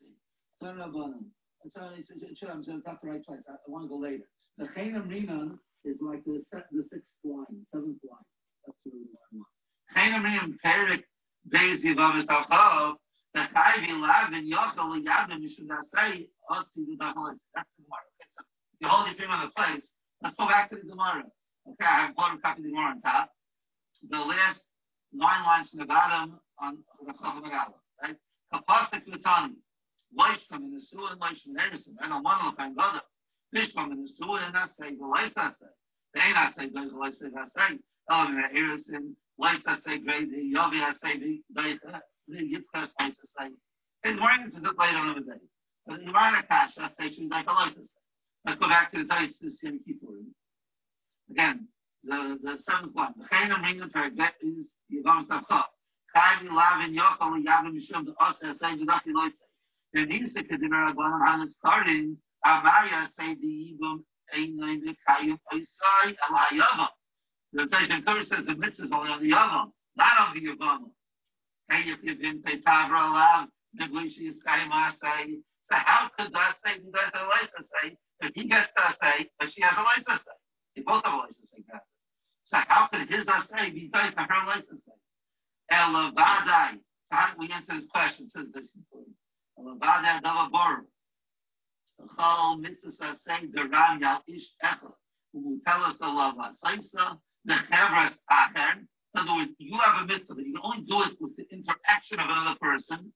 sure, 2.39 2.51
I'm 2.51 2.63
saying 2.63 2.81
that's 2.85 3.01
the 3.01 3.09
right 3.09 3.25
place. 3.25 3.41
I, 3.49 3.53
I 3.53 3.67
want 3.67 3.85
to 3.85 3.89
go 3.89 3.97
later. 3.97 4.25
The 4.57 4.65
Chainam 4.65 5.07
Rinan 5.09 5.59
is 5.83 5.97
like 6.01 6.23
the 6.25 6.43
the 6.71 6.83
sixth 6.91 7.13
line, 7.23 7.65
seventh 7.73 7.99
line. 8.09 8.25
That's 8.65 8.77
the 8.85 8.91
one 8.91 9.07
I 9.11 9.37
want. 9.37 9.47
Chainam 9.95 10.23
Rinan 10.25 10.57
Perik 10.63 11.03
Beis 11.53 11.83
Yivavis 11.83 12.25
Alchav. 12.27 12.95
The 13.33 13.41
Chayvi 13.53 13.91
Lavin 13.99 14.49
Yochel 14.49 15.03
Yavin 15.03 15.43
Mishum 15.43 15.67
Dasei 15.67 16.27
Osti 16.49 16.85
the 16.87 16.95
Dacholis. 17.01 17.37
That's 17.53 17.67
the 17.77 17.83
Gemara. 17.83 18.07
Okay, 18.15 18.27
so 18.33 18.43
you 18.79 18.87
hold 18.87 19.07
your 19.07 19.15
finger 19.15 19.33
on 19.33 19.45
the 19.45 19.51
place. 19.51 19.83
Let's 20.23 20.35
go 20.37 20.47
back 20.47 20.69
to 20.71 20.77
the 20.77 20.87
Gemara. 20.87 21.23
Okay, 21.67 21.85
I 21.85 22.07
have 22.07 22.15
one 22.15 22.39
copy 22.41 22.61
of 22.61 22.63
the 22.63 22.69
Gemara 22.71 22.91
on 22.95 23.01
top. 23.01 23.29
The 24.09 24.17
last 24.17 24.61
nine 25.15 25.43
lines 25.43 25.69
from 25.69 25.79
the 25.79 25.85
bottom 25.85 26.39
on 26.59 26.77
the 26.99 27.13
Megala, 27.13 27.75
right? 28.01 28.15
Kapasik 28.53 29.07
Lutani. 29.07 29.55
Leishkom 30.17 30.63
in 30.63 30.73
the 30.73 30.81
sewer 30.89 31.11
and 31.11 31.21
Leishkom 31.21 31.51
in 31.51 31.59
Emerson. 31.59 31.97
I 32.01 32.07
know 32.07 32.21
one 32.21 32.39
of 32.47 32.55
them 32.57 32.75
brother. 32.75 33.01
Fishkom 33.53 33.91
in 33.91 34.03
the 34.03 34.09
sewer 34.17 34.39
and 34.39 34.55
I 34.55 34.67
say, 34.79 34.95
the 34.95 35.05
Leis 35.05 35.33
I 35.35 35.49
say. 35.59 35.71
They 36.13 36.21
ain't 36.21 36.37
I 36.37 36.51
say, 36.55 36.69
the 36.69 36.79
Leis 36.95 37.15
I 37.21 37.47
say. 37.51 37.79
Element 38.09 38.45
of 38.45 38.51
Erison, 38.51 39.15
Leis 39.39 39.61
say, 39.83 39.97
great, 39.99 40.29
the 40.31 40.37
Yovi 40.37 40.79
I 40.83 40.93
say, 41.01 41.19
the, 41.19 41.41
the, 41.53 41.79
the 42.27 42.37
Yitzchak 42.37 42.89
I 42.99 43.09
say. 43.09 43.49
It's 44.03 44.19
more 44.19 44.31
into 44.31 44.59
the 44.61 44.71
later 44.77 44.97
on 44.97 45.17
in 45.17 45.25
the 45.25 45.33
day. 45.33 45.41
But 45.87 45.99
the 45.99 46.11
Yvana 46.11 46.47
Kash, 46.47 46.77
I 46.77 46.89
say, 46.97 47.09
she's 47.15 47.29
like 47.29 47.47
a 47.47 47.51
Leis 47.51 47.73
I. 47.77 48.49
Let's 48.49 48.59
go 48.59 48.69
back 48.69 48.91
to 48.93 48.99
the 49.03 49.09
Tais, 49.09 49.33
this 49.41 49.57
Yom 49.63 49.79
Kippur. 49.85 50.21
Again, 51.31 51.67
the, 52.03 52.37
the 52.43 52.57
seventh 52.69 52.93
one. 52.93 53.13
The 53.17 53.25
Chainam 53.25 53.65
Ringan 53.65 53.91
Target 53.91 54.33
is 54.41 54.67
Mishum, 57.71 58.05
the 58.05 58.13
the 58.13 58.55
The 59.93 60.05
the 63.41 63.47
Yibum 63.47 64.03
the. 66.53 66.87
The 67.53 67.63
says 68.29 68.45
the 68.45 68.55
mitzvah 68.55 68.83
is 68.85 68.91
only 68.91 69.11
on 69.11 69.19
the 69.21 69.31
Yavam, 69.31 69.71
not 69.95 70.19
on 70.19 70.33
the 70.35 70.41
Yavam. 70.41 70.91
The 71.69 71.75
Asai. 74.71 75.41
So 75.71 75.75
how 75.75 76.09
could 76.17 76.31
that 76.33 76.55
say, 76.63 76.73
he 76.83 76.91
does 76.91 77.11
have 77.13 77.25
a 77.25 77.29
license 77.29 77.67
say, 77.81 77.97
if 78.21 78.31
he 78.35 78.47
gets 78.47 78.69
that 78.75 78.97
say, 79.01 79.29
but 79.39 79.51
she 79.51 79.61
has 79.61 79.73
a 79.77 79.81
say? 80.25 80.37
They 80.75 80.81
both 80.83 81.03
have 81.05 81.13
a 81.13 81.17
license 81.17 81.49
say. 81.55 81.63
So 82.45 82.57
how 82.67 82.87
could 82.91 83.09
his 83.09 83.25
say 83.49 83.69
be 83.71 83.89
tied 83.89 84.13
to 84.15 84.21
her 84.21 84.45
say? 84.84 84.84
Elavadai. 85.71 86.77
So 87.09 87.11
how 87.11 87.33
do 87.33 87.39
we 87.39 87.51
answer 87.51 87.79
this 87.79 87.89
question? 87.89 88.29
Says 88.35 88.47
this 88.53 88.67
important. 88.75 89.15
Elavadai 89.59 90.21
Davaboru. 90.21 90.85
Chol 92.17 92.59
mitzvah 92.59 93.17
say 93.25 93.47
the 93.53 93.63
ram 93.69 93.99
yal 94.01 94.21
ish 94.27 94.49
echa. 94.63 94.91
Who 95.33 95.59
tell 95.65 95.83
us 95.83 95.97
a 96.01 96.07
love 96.07 96.35
asaisa 96.35 97.17
the 97.45 97.53
chevras 97.69 98.17
acher. 98.29 98.81
In 98.81 99.21
other 99.21 99.33
words, 99.33 99.51
you 99.57 99.79
have 99.79 100.03
a 100.03 100.05
mitzvah, 100.05 100.35
but 100.35 100.43
you 100.43 100.53
can 100.53 100.61
only 100.65 100.83
do 100.83 101.01
it 101.03 101.15
with 101.21 101.37
the 101.37 101.47
interaction 101.47 102.19
of 102.19 102.27
another 102.27 102.59
person, 102.59 103.13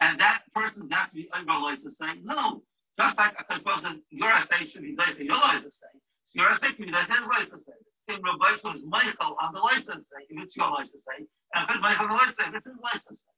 and 0.00 0.18
that 0.18 0.48
person 0.54 0.88
has 0.88 1.10
to 1.10 1.14
be 1.14 1.28
over 1.36 1.76
to 1.76 1.90
say 2.00 2.16
no. 2.24 2.62
Just 2.98 3.18
like 3.18 3.36
a 3.36 3.44
says, 3.52 3.98
your 4.10 4.32
essay 4.32 4.68
should 4.70 4.82
be 4.82 4.94
there 4.96 5.12
for 5.16 5.22
your 5.22 5.36
license 5.36 5.76
say. 5.76 5.92
So 6.28 6.32
your 6.40 6.52
essay 6.52 6.72
can 6.72 6.86
be 6.86 6.92
there 6.92 7.04
for 7.04 7.20
his 7.20 7.28
license 7.28 7.64
say. 7.66 7.91
Same 8.08 8.22
Rabbi 8.22 8.58
was 8.66 8.82
Michael 8.82 9.38
on 9.38 9.54
the 9.54 9.62
license 9.62 10.02
say, 10.10 10.26
if 10.26 10.36
it's 10.42 10.56
your 10.56 10.70
license 10.70 11.02
say, 11.06 11.22
and 11.22 11.62
it's 11.70 11.82
Michael 11.82 12.10
on 12.10 12.18
the 12.18 12.18
license 12.18 12.38
say, 12.38 12.48
if 12.50 12.54
it's 12.58 12.66
his 12.66 12.80
license 12.82 13.20
say. 13.22 13.36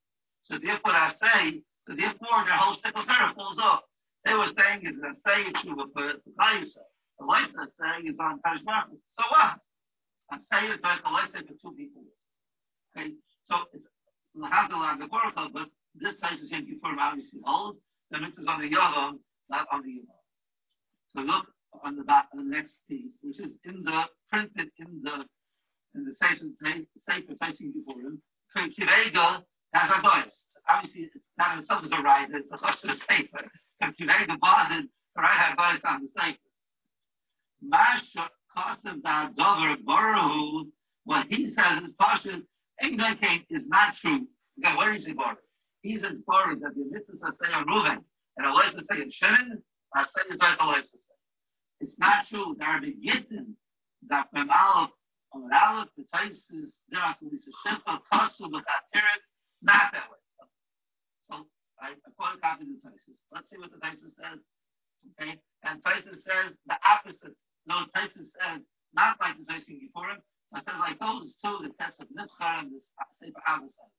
So 0.48 0.52
therefore 0.56 0.96
I 0.96 1.12
say, 1.20 1.60
so 1.84 1.92
therefore 1.92 2.38
the 2.48 2.56
whole 2.56 2.76
stick 2.80 2.96
of 2.96 3.04
falls 3.36 3.60
off. 3.60 3.84
They 4.24 4.32
were 4.32 4.48
saying 4.56 4.88
is 4.88 4.96
that 5.04 5.20
say 5.20 5.52
tshuva 5.52 5.84
for 5.92 6.16
Chayusa. 6.16 6.84
The 7.20 7.24
license 7.28 7.72
saying 7.76 8.08
is 8.08 8.16
on 8.16 8.40
Tash 8.40 8.64
So 8.64 9.22
what? 9.28 9.60
And 10.32 10.40
say 10.48 10.72
is 10.72 10.80
like 10.80 11.04
a 11.04 11.10
license 11.12 11.44
for 11.44 11.56
two 11.60 11.76
people. 11.76 12.08
Okay, 12.96 13.12
so 13.48 13.68
it's 13.76 13.84
Lahazal 14.32 14.98
the 14.98 15.06
Oracle, 15.12 15.48
but 15.52 15.68
this 15.94 16.16
place 16.16 16.40
is 16.40 16.50
in 16.50 16.66
Kippur 16.66 16.96
obviously 16.98 17.40
old. 17.46 17.76
The 18.10 18.18
mitzvah 18.18 18.42
is 18.42 18.48
on 18.48 18.60
the 18.60 18.68
Yavam, 18.68 19.20
not 19.48 19.66
on 19.70 19.82
the 19.82 20.02
Yavam. 20.02 20.24
So 21.14 21.20
look 21.20 21.53
on 21.82 21.96
the 21.96 22.04
back, 22.04 22.28
on 22.32 22.48
the 22.48 22.56
next 22.56 22.74
piece, 22.88 23.12
which 23.22 23.40
is 23.40 23.50
in 23.64 23.82
the 23.82 24.04
printed 24.30 24.70
in 24.78 25.00
the 25.02 25.24
in 25.94 26.04
the 26.04 26.14
station 26.14 26.54
Sefer 27.06 27.34
facing 27.40 27.72
Kippurim. 27.72 28.18
Kivega 28.56 29.42
has 29.72 29.90
a 29.90 30.00
voice. 30.02 30.34
Obviously, 30.68 31.10
it's 31.14 31.24
not 31.36 31.58
itself 31.58 31.84
is 31.84 31.90
a 31.92 32.00
right. 32.02 32.28
It's 32.32 32.48
a 32.52 32.56
choshev 32.56 32.96
sefer 33.08 33.50
if 33.80 33.94
you 33.98 34.06
make 34.06 34.26
the 34.26 34.38
right 34.40 35.38
have 35.38 35.52
advice 35.52 35.80
on 35.84 36.02
the 36.02 36.08
site. 36.16 36.38
Masha 37.62 38.30
Kosev 38.56 39.02
da 39.02 39.28
Dover 39.36 39.76
Borahu, 39.86 40.66
what 41.04 41.26
he 41.28 41.52
says 41.54 41.84
is 41.84 41.90
Pasha, 41.98 42.40
Ignorant 42.82 43.20
is 43.50 43.62
not 43.66 43.94
true. 44.00 44.26
Again, 44.58 44.76
where 44.76 44.94
is 44.94 45.04
he 45.04 45.12
born? 45.12 45.36
He's 45.82 46.02
in 46.02 46.22
Torah 46.24 46.56
that 46.56 46.74
the 46.74 46.84
mitzvah 46.90 47.32
say 47.40 47.52
on 47.52 47.66
Reuven, 47.66 48.02
and 48.36 48.46
Allah 48.46 48.72
say 48.72 49.02
in 49.02 49.10
Shimon, 49.10 49.62
I 49.94 50.04
say 50.04 50.34
is 50.34 50.40
like 50.40 50.58
say. 50.58 50.98
It's 51.80 51.98
not 51.98 52.26
true. 52.28 52.56
There 52.58 52.68
are 52.68 52.80
beginning 52.80 53.56
that 54.08 54.30
from 54.30 54.50
Aleph, 54.50 54.90
on 55.32 55.50
Aleph, 55.52 55.88
the 55.96 56.04
Taisis, 56.14 56.70
there 56.90 57.00
are 57.00 57.16
some 57.18 57.30
Shimcha, 57.30 57.98
Kosev, 58.12 58.52
with 58.52 58.64
that 58.64 58.86
not 59.62 59.90
that 59.92 60.10
way. 60.12 60.20
Right? 61.80 61.98
According 62.06 62.40
to 62.40 62.64
the 62.64 62.80
Taisus. 62.80 63.18
Let's 63.28 63.50
see 63.50 63.58
what 63.58 63.68
the 63.68 63.80
Taisus 63.82 64.14
says. 64.16 64.40
Okay? 65.12 65.36
And 65.64 65.82
Taisus 65.82 66.22
says 66.22 66.54
the 66.64 66.76
opposite. 66.80 67.36
No, 67.66 67.84
Taisus 67.92 68.30
says 68.40 68.62
not 68.94 69.18
like 69.20 69.36
the 69.36 69.44
Taisus 69.44 69.80
before 69.80 70.08
him, 70.08 70.22
but 70.52 70.64
says 70.64 70.78
like 70.78 70.96
those 71.00 71.34
two, 71.42 71.60
the 71.60 71.74
test 71.76 71.98
of 72.00 72.08
Nifchar 72.14 72.64
and 72.64 72.72
the 72.72 72.80
uh, 72.96 73.10
Sefer 73.20 73.42
Avosai. 73.44 73.90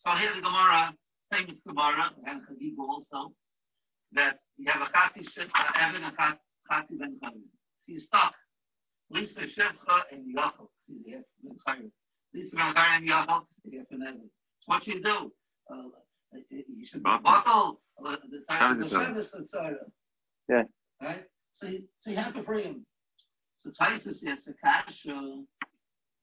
So 0.00 0.16
here 0.16 0.32
the 0.32 0.40
Gemara, 0.40 0.94
famous 1.28 1.60
Gemara, 1.66 2.14
and 2.24 2.40
Chagig 2.46 2.78
also, 2.78 3.36
have 5.40 5.50
a 5.54 5.58
Chati 5.68 5.74
Shifcha, 5.74 5.88
Evan, 5.88 6.04
and 6.04 6.16
Chati 6.16 6.98
Ben 6.98 7.16
Chayim. 7.22 7.42
He's 7.86 8.04
stuck. 8.04 8.34
Lisa 9.10 9.40
Shifcha 9.40 10.02
and 10.12 10.36
Yachel. 10.36 10.68
See 10.86 10.98
the 11.04 11.22
Ben 11.42 11.56
Chayim. 11.66 11.90
Lisa 12.34 12.56
Ben 12.56 12.74
Chayim 12.74 12.96
and 12.96 13.08
Yachel. 13.08 13.40
See 13.64 13.70
the 13.70 13.94
Evan. 13.94 14.30
So 14.60 14.64
what 14.66 14.86
you 14.86 15.02
do? 15.02 15.32
Uh, 15.70 15.82
you 16.50 16.86
should 16.90 17.02
bottle 17.02 17.80
the 17.98 18.44
time 18.48 18.80
of 18.80 18.84
the 18.84 18.90
service, 18.90 19.34
etc. 19.38 19.76
Yeah. 20.48 20.62
Right? 21.02 21.24
So 21.54 21.66
you, 21.66 21.82
so 22.00 22.10
you 22.10 22.16
have 22.16 22.34
to 22.34 22.42
free 22.44 22.64
him. 22.64 22.86
So 23.64 23.70
Taisus 23.80 24.16
yes, 24.22 24.38
the 24.46 24.54
kasha 24.62 25.42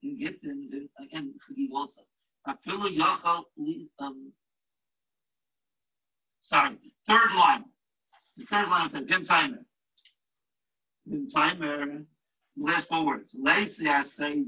in 0.04 0.20
Gittin, 0.20 0.90
again, 1.04 1.34
forgive 1.48 1.72
also. 1.74 2.02
Afilu 2.48 2.98
Yachal, 2.98 3.44
um, 4.00 4.32
sorry, 6.50 6.78
third 7.08 7.36
line. 7.36 7.66
Line 8.94 9.02
says, 9.02 9.10
Dim 9.10 9.26
Timer. 9.26 9.58
Dim 11.10 12.08
last 12.58 12.88
four 12.90 13.06
words. 13.06 13.30
Lacy, 13.40 13.88
I 13.88 14.04
say, 14.18 14.44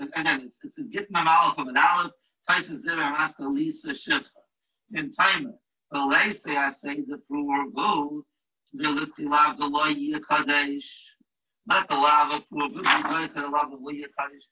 again, 0.00 0.52
it's 0.62 0.78
a 0.78 0.82
Gittin 0.82 1.16
Amalek 1.16 1.58
of 1.58 1.68
an 1.68 1.76
Aleph. 1.76 2.12
Taisus 2.48 2.82
did 2.82 2.98
ask 2.98 3.34
Lisa 3.38 3.88
Shifra 3.88 4.22
in 4.92 5.12
time. 5.14 5.54
But 5.90 6.08
I 6.08 6.32
say 6.82 6.96
the 7.06 7.18
prover 7.28 7.70
go, 7.74 8.24
the 8.72 8.88
little 8.88 9.30
love 9.30 9.56
the 9.58 9.64
law 9.64 9.86
Kadesh, 10.28 10.82
not 11.66 11.88
the 11.88 11.94
love 11.94 12.32
of 12.32 12.42
but 12.50 12.68
the 13.34 13.48
love 13.48 13.72
of 13.72 13.80
Kadesh. 13.80 14.46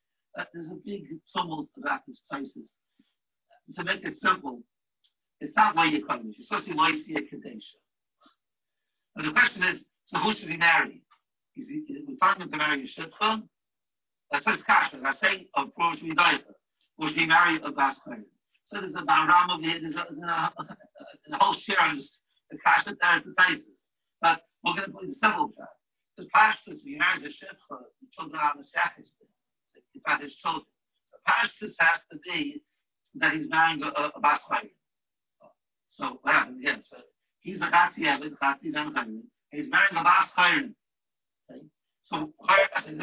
There's 0.55 0.71
a 0.71 0.77
big 0.85 1.03
tumult 1.37 1.69
about 1.77 2.01
this 2.07 2.23
crisis. 2.31 2.71
To 3.77 3.85
make 3.85 4.05
it 4.05 4.21
simple, 4.21 4.63
it's 5.41 5.55
not 5.57 5.77
Loya 5.77 6.01
Kadesh, 6.09 6.37
it's 6.39 6.49
supposed 6.49 6.69
to 6.69 6.73
be 6.73 6.79
Loya 6.79 7.29
Kadesh. 7.29 7.77
But 9.15 9.25
the 9.25 9.33
question 9.33 9.63
is, 9.63 9.81
so 10.07 10.19
who 10.19 10.35
should 10.35 10.49
he 10.49 10.57
marry? 10.57 11.03
Is 11.57 11.69
he, 11.69 11.93
is 11.93 12.09
we 12.09 12.17
talking 12.17 12.51
to 12.51 12.57
marry 12.57 12.85
a 12.85 13.01
Shitfa? 13.01 13.43
That's 14.31 14.47
his 14.47 14.63
kasha. 14.67 15.01
I 15.05 15.13
say, 15.21 15.47
of 15.55 15.75
course, 15.75 15.99
we 16.03 16.15
die. 16.15 16.41
Or 16.99 17.09
should 17.09 17.19
he 17.19 17.27
marry 17.27 17.57
a 17.57 17.71
Basmayer? 17.71 18.25
So 18.73 18.81
there's 18.81 18.95
a 18.97 19.05
Baram 19.05 19.53
of 19.55 19.61
here, 19.61 19.79
there's 19.81 19.95
a, 19.95 20.07
there's 20.09 20.25
a, 20.25 20.53
a 21.33 21.39
whole 21.39 21.57
share 21.67 21.81
on 21.81 22.01
the 22.51 22.57
kasha 22.65 22.97
there 23.01 23.21
at 23.21 23.25
the 23.25 23.35
places. 23.37 23.69
But 24.23 24.41
we're 24.65 24.75
going 24.75 24.87
to 24.87 24.93
put 24.93 25.07
the 25.07 25.15
simple 25.21 25.53
part. 25.57 25.69
The 26.17 26.29
pashtus, 26.35 26.81
he 26.85 26.97
marries 26.97 27.25
a 27.25 27.29
shifcha, 27.29 27.83
the 28.01 28.09
children 28.13 28.41
are 28.41 28.53
the 28.57 28.65
shachis. 28.65 29.09
It's 29.75 30.05
not 30.07 30.23
his 30.23 30.35
children. 30.37 30.65
The 31.13 31.19
pashtus 31.29 31.73
has 31.79 32.01
to 32.13 32.19
be 32.25 32.63
that 33.17 33.33
he's 33.33 33.49
marrying 33.49 33.83
a, 33.83 33.89
a, 33.89 34.13
a 34.15 34.41
So 35.89 36.19
what 36.23 36.35
happens 36.35 36.61
again? 36.61 36.83
So 36.89 36.97
he's 37.43 37.61
a 37.61 37.67
chati 37.67 38.01
eved, 38.01 38.33
chati 38.43 38.73
ben 38.73 38.93
chayim. 38.95 39.23
He's 39.51 39.69
marrying 39.71 39.97
a 39.97 40.03
bas 40.03 40.31
chayim. 40.37 40.75
Okay? 41.51 41.65
So 42.07 42.33
I 42.49 42.83
said, 42.85 42.99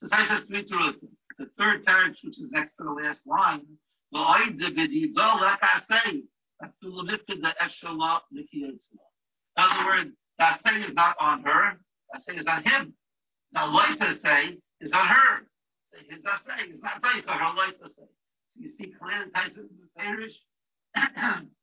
so 0.00 0.08
Taisa 0.08 0.46
three 0.46 0.68
truths. 0.68 1.04
The 1.38 1.46
third 1.56 1.84
teretz, 1.86 2.16
which 2.24 2.38
is 2.38 2.50
next 2.50 2.76
to 2.78 2.84
the 2.84 2.90
last 2.90 3.20
line, 3.26 3.62
in 4.10 4.20
other 9.64 9.84
words, 9.84 10.10
that 10.38 10.60
say 10.64 10.80
is 10.80 10.94
not 10.94 11.16
on 11.20 11.42
her, 11.42 11.78
that 12.12 12.22
say 12.26 12.36
is 12.36 12.46
on 12.46 12.64
him. 12.64 12.94
Now, 13.52 13.66
Loisa 13.66 14.20
say 14.22 14.58
is 14.80 14.92
on 14.92 15.06
her. 15.08 15.46
His 15.92 16.22
say 16.22 16.72
is 16.72 16.80
not 16.82 17.02
for 17.02 17.32
her 17.32 17.52
Loisa 17.54 17.88
say. 17.88 17.92
So 17.96 18.08
you 18.56 18.70
see 18.78 18.92
clearly 18.98 19.30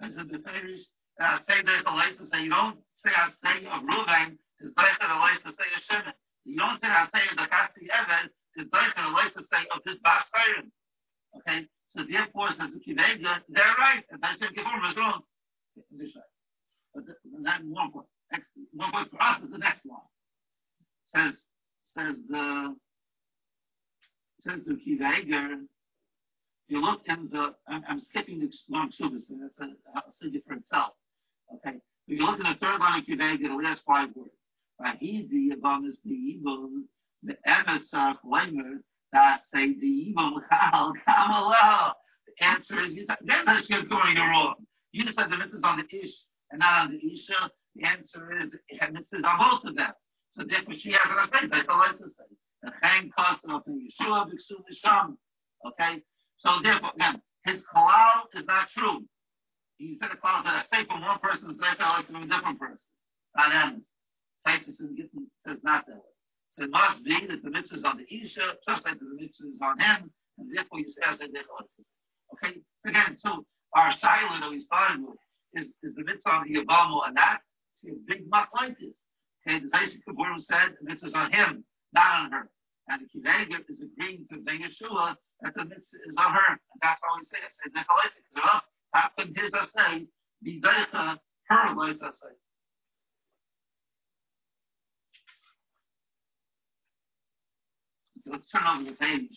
Tyson 0.00 0.28
Beferish. 0.28 0.32
Tyson 0.32 0.32
Beferish. 0.32 0.84
And 1.20 1.28
I 1.28 1.36
say 1.44 1.60
there's 1.60 1.84
a 1.84 2.24
say. 2.32 2.40
You 2.40 2.48
don't 2.48 2.80
say 3.04 3.12
I 3.12 3.28
say 3.44 3.60
of 3.68 3.84
Ruvain 3.84 4.40
is 4.64 4.72
better 4.72 5.04
a 5.04 5.16
Loisa 5.20 5.52
say 5.52 5.68
of 5.68 5.82
Shimon. 5.84 6.16
You 6.48 6.56
don't 6.56 6.80
say 6.80 6.88
I 6.88 7.04
say 7.12 7.28
of 7.28 7.36
the 7.36 7.44
Kasi 7.44 7.92
Evan 7.92 8.32
is 8.56 8.66
better 8.72 9.04
a 9.04 9.12
Loisa 9.12 9.44
say 9.52 9.68
of 9.68 9.84
this 9.84 10.00
Bas 10.00 10.24
Okay, 11.36 11.68
so 11.94 12.02
therefore, 12.08 12.48
says 12.56 12.72
the 12.72 12.80
Kivega, 12.80 13.44
they're 13.48 13.76
right, 13.78 14.02
and 14.10 14.18
I 14.24 14.32
said 14.38 14.48
Kivur 14.56 14.80
was 14.80 14.96
wrong. 14.96 15.22
But 16.94 17.04
that 17.06 17.60
one 17.64 17.92
point, 17.92 18.06
one 18.72 18.90
point 18.90 19.10
for 19.10 19.22
us 19.22 19.42
is 19.44 19.50
the 19.52 19.58
next 19.58 19.84
one. 19.84 20.00
Says 21.14 21.34
says 21.94 22.16
the 22.28 22.74
says 24.42 24.60
the 24.66 24.74
Kivega. 24.80 25.66
You 26.70 26.80
look 26.80 27.02
in 27.06 27.28
the. 27.32 27.54
I'm, 27.68 27.82
I'm 27.88 28.00
skipping 28.10 28.38
the 28.38 28.48
long 28.70 28.90
subas, 28.90 29.26
and 29.28 29.42
that's 29.42 29.58
a, 29.58 29.98
a 29.98 30.40
for 30.46 30.54
itself. 30.54 30.92
Okay, 31.52 31.76
if 32.06 32.18
you 32.18 32.24
look 32.24 32.38
in 32.38 32.44
the 32.44 32.54
third 32.60 32.78
line 32.78 33.00
of 33.00 33.06
Kivega, 33.06 33.42
the 33.42 33.62
last 33.62 33.82
five 33.84 34.08
words. 34.14 34.30
Vahidi 34.80 35.50
Yavamis 35.50 35.98
Be'ibel 36.06 36.70
the 37.22 37.34
Emesar 37.46 38.14
Flamer 38.24 38.78
that 39.12 39.40
say 39.52 39.74
the 39.78 39.86
evil 39.86 40.40
chal 40.48 40.92
kamalel. 41.06 41.92
The 42.26 42.44
answer 42.44 42.80
is 42.84 42.92
you 42.92 43.06
then 43.22 43.44
that's 43.44 43.66
going 43.68 44.16
wrong. 44.16 44.54
You 44.92 45.04
just 45.04 45.18
said 45.18 45.30
the 45.30 45.36
mitzvah 45.36 45.66
on 45.66 45.78
the 45.78 45.96
ish 45.98 46.14
and 46.50 46.60
not 46.60 46.86
on 46.86 46.92
the 46.92 46.98
isha. 46.98 47.50
The 47.76 47.84
answer 47.84 48.30
is 48.40 48.50
the 48.52 48.92
mitzvah 48.92 49.18
is 49.18 49.24
on 49.24 49.38
both 49.38 49.68
of 49.68 49.76
them. 49.76 49.92
So 50.32 50.44
therefore 50.48 50.74
she 50.78 50.92
has 50.92 51.02
an 51.04 51.30
say. 51.32 51.48
That's 51.50 51.68
all 51.68 51.82
I 51.82 51.92
say. 51.98 52.06
The 52.62 52.70
chain 52.82 53.10
cost 53.16 53.44
of 53.44 53.62
Yeshua 53.66 54.30
b'ksu 54.30 54.62
nisham. 54.70 55.16
Okay. 55.66 56.02
So 56.40 56.50
therefore, 56.62 56.92
again, 56.96 57.20
his 57.44 57.60
kalal 57.72 58.24
is 58.34 58.46
not 58.46 58.68
true. 58.76 59.04
He 59.76 59.96
said 60.00 60.10
a 60.12 60.16
kalal 60.16 60.44
that 60.44 60.56
I 60.56 60.64
say 60.72 60.86
from 60.86 61.02
one 61.02 61.18
person's 61.20 61.60
life, 61.60 61.76
I 61.78 62.02
from 62.04 62.24
a 62.24 62.26
different 62.26 62.58
person. 62.58 62.84
Not 63.36 63.52
him. 63.52 63.84
Taisus 64.46 64.76
says 64.76 65.58
not 65.62 65.86
that 65.86 65.96
way. 65.96 66.14
So 66.56 66.64
it 66.64 66.70
must 66.70 67.04
be 67.04 67.26
that 67.28 67.42
the 67.42 67.50
mitzvah 67.50 67.76
is 67.76 67.84
on 67.84 67.98
the 67.98 68.08
Isha, 68.08 68.56
just 68.66 68.84
like 68.84 68.98
the 68.98 69.06
mitzvah 69.14 69.48
is 69.48 69.60
on 69.62 69.78
him, 69.78 70.10
and 70.38 70.48
therefore 70.54 70.80
you 70.80 70.88
say, 70.88 71.02
I 71.06 71.16
said, 71.16 71.28
Okay? 71.30 72.60
Again, 72.86 73.16
so 73.20 73.44
our 73.74 73.92
silent 74.00 74.40
that 74.40 74.50
we 74.50 74.60
started 74.60 75.04
with 75.04 75.20
is, 75.54 75.68
is 75.82 75.94
the 75.94 76.04
mitzvah 76.04 76.30
on 76.30 76.48
the 76.48 76.58
Yabamu 76.58 77.06
and 77.06 77.16
that. 77.16 77.40
See, 77.80 77.90
a 77.90 77.94
big 78.08 78.24
this. 78.28 78.92
Okay, 79.46 79.60
the 79.60 79.68
Taisik 79.68 80.04
Kaburim 80.08 80.40
said 80.44 80.76
the 80.80 80.88
mitzvah 80.88 81.08
is 81.08 81.14
on 81.14 81.32
him, 81.32 81.64
not 81.92 82.24
on 82.24 82.32
her. 82.32 82.48
And 82.88 83.02
the 83.02 83.06
Kivega 83.08 83.60
is 83.68 83.78
agreeing 83.80 84.26
to 84.30 84.36
the 84.44 84.50
Yeshua 84.50 85.14
that 85.42 85.54
the 85.54 85.64
mitzvah 85.64 86.00
is 86.08 86.16
on 86.18 86.32
her. 86.32 86.50
And 86.56 86.78
that's 86.82 87.00
how 87.02 87.16
we 87.18 87.24
say 87.26 87.40
it. 87.40 87.52
Say, 87.56 87.70
Because 87.72 88.62
how 88.92 89.08
can 89.16 89.34
his 89.34 89.52
say 89.74 90.06
be 90.42 90.60
Deicha, 90.60 91.18
her 91.48 91.74
life 91.74 91.96
say? 92.00 92.34
let's 98.30 98.46
turn 98.50 98.62
over 98.62 98.84
the 98.86 98.96
page. 98.96 99.34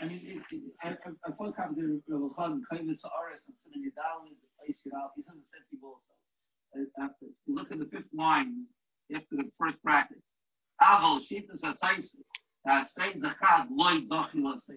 I 0.00 0.06
mean, 0.06 0.22
it, 0.24 0.42
it, 0.50 0.62
I, 0.82 0.88
I, 0.96 1.10
I 1.28 1.30
thought 1.36 1.54
of 1.60 1.76
the 1.76 2.00
Relachan, 2.10 2.64
Kaimitz 2.72 3.04
Aris, 3.04 3.44
and 3.46 3.56
Sinan 3.62 3.84
Yadali, 3.84 4.32
the 4.32 4.48
place 4.58 4.80
it 4.84 4.92
out. 4.96 5.12
These 5.16 5.26
are 5.28 5.36
the 5.36 5.46
same 5.52 5.66
people 5.70 6.00
also. 6.00 6.14
After, 6.98 7.26
uh, 7.26 7.28
you 7.46 7.54
uh, 7.54 7.60
look 7.60 7.70
at 7.70 7.78
the 7.78 7.86
fifth 7.86 8.10
line, 8.16 8.66
after 9.14 9.36
the 9.36 9.50
first 9.58 9.76
bracket. 9.84 10.18
Aval, 10.82 11.20
Shitas 11.30 11.62
Say 12.64 13.18
the 13.20 13.28
Chad, 13.40 13.68
Loy 13.70 14.00
Dochila, 14.10 14.56
say 14.66 14.76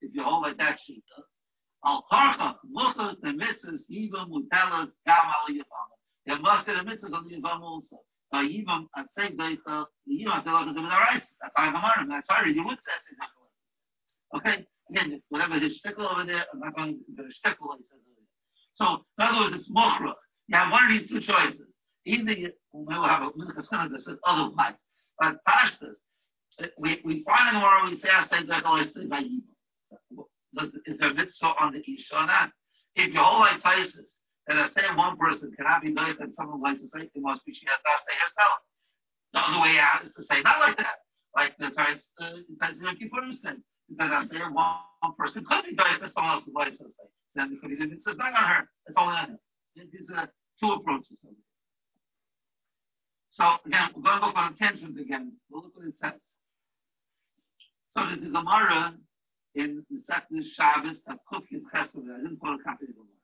if 0.00 0.14
you 0.14 0.22
hold 0.22 0.42
like 0.42 0.56
that 0.58 0.78
Shita. 0.78 1.22
Al 1.84 2.04
look 2.70 2.96
at 2.98 3.20
the 3.20 3.28
mitzvahs, 3.28 3.80
even 3.88 4.20
Mutelas, 4.30 4.90
Gam 5.06 5.26
Ali 5.42 5.58
Yavama. 5.58 5.96
There 6.26 6.38
must 6.38 6.66
be 6.66 6.72
the 6.72 6.80
mitzvahs 6.80 7.14
on 7.14 7.24
the 7.24 7.36
Yavama 7.36 7.62
also. 7.62 7.98
Vayivam 8.32 8.86
asay 8.96 9.34
doicha, 9.36 9.86
Vayivam 10.08 10.44
asay 10.44 10.46
doicha 10.46 10.74
zeh 10.74 10.78
midarais. 10.78 11.22
That's 11.42 11.54
how 11.56 11.70
Gemara, 11.72 12.06
that's 12.08 12.26
sorry, 12.28 12.54
you 12.54 12.64
would 12.64 12.78
say 12.78 12.92
doicha. 13.18 14.38
Okay, 14.38 14.66
again, 14.90 15.20
whatever 15.30 15.58
his 15.58 15.80
shtickle 15.80 16.10
over 16.10 16.24
there, 16.24 16.44
I'm 16.52 16.60
not 16.60 16.76
going 16.76 16.94
to 16.94 17.12
the 17.16 17.22
shtickle 17.22 17.74
he 17.76 17.84
says 17.90 17.98
over 18.06 18.14
there. 18.14 18.30
So, 18.74 19.04
in 19.18 19.24
other 19.26 19.40
words, 19.40 19.54
it's 19.58 19.70
mochra. 19.70 20.14
You 20.46 20.56
have 20.56 20.70
one 20.70 20.84
of 20.84 20.90
these 21.00 21.08
two 21.10 21.20
choices. 21.20 21.66
Either 22.06 22.32
you 22.32 22.52
will 22.72 23.08
have 23.08 23.22
a 23.22 23.30
minchas 23.32 23.68
that 23.68 24.00
says 24.04 24.18
otherwise. 24.24 24.74
But 25.18 25.36
pashtas, 25.48 25.98
we, 26.78 27.00
we 27.04 27.24
find 27.24 27.48
in 27.48 27.60
Gemara, 27.60 27.88
we 27.88 28.00
say. 28.00 28.08
Is 30.86 30.98
there 30.98 31.14
mitzvah 31.14 31.54
on 31.60 31.72
the 31.72 31.78
Isha 31.78 32.14
or 32.14 32.26
not? 32.26 32.50
If 32.96 33.14
your 33.14 33.22
whole 33.22 33.40
life 33.40 33.62
places, 33.62 34.10
that 34.46 34.58
I 34.58 34.66
say 34.74 34.82
one 34.96 35.16
person 35.16 35.52
cannot 35.56 35.82
be 35.82 35.94
nice 35.94 36.16
and 36.18 36.34
someone 36.34 36.60
likes 36.60 36.80
to 36.80 36.88
say 36.90 37.06
it 37.06 37.22
must 37.22 37.44
be 37.46 37.54
she 37.54 37.66
has 37.70 37.78
to 37.78 37.92
say 38.02 38.16
herself. 38.18 38.58
The 39.32 39.38
other 39.38 39.62
way 39.62 39.78
out 39.78 40.02
is 40.02 40.10
to 40.18 40.26
say 40.26 40.42
not 40.42 40.58
like 40.58 40.76
that. 40.78 41.06
Like 41.38 41.54
the 41.62 41.70
Tais 41.70 42.02
Yom 42.82 42.96
Kippur 42.98 43.30
said. 43.42 43.62
Because 43.86 44.10
I 44.10 44.26
say 44.26 44.42
one, 44.50 45.14
person 45.14 45.46
could 45.46 45.64
be 45.66 45.74
nice 45.78 46.02
and 46.02 46.10
someone 46.10 46.42
else 46.42 46.46
is 46.46 46.54
likes 46.54 46.78
to 46.78 46.90
say. 46.90 47.06
Then 47.38 47.54
because 47.54 47.70
it's 47.78 48.06
not 48.18 48.34
on 48.34 48.42
her. 48.42 48.66
It's 48.90 48.98
only 48.98 49.14
on 49.14 49.38
him. 49.38 49.38
These 49.78 50.10
are 50.10 50.26
two 50.58 50.74
approaches. 50.74 51.18
So 53.30 53.44
again, 53.66 53.94
we're 53.94 54.02
going 54.02 54.18
to 54.18 54.26
go 54.26 54.32
for 54.34 54.46
intentions 54.50 54.98
again. 54.98 55.38
We'll 55.46 55.62
look 55.62 55.78
what 55.78 55.86
it 55.86 55.94
says. 56.02 56.18
So 57.96 58.06
there's 58.06 58.22
a 58.22 58.30
Gemara 58.30 58.94
in 59.54 59.84
the 59.90 60.00
second 60.08 60.44
Shabbos 60.54 61.00
of 61.08 61.18
Kufkin 61.30 61.62
Chesed. 61.74 61.96
I 61.96 62.22
didn't 62.22 62.40
put 62.40 62.54
a 62.54 62.62
copy 62.62 62.84
of 62.84 62.88
the 62.88 62.94
Gemara. 62.94 63.18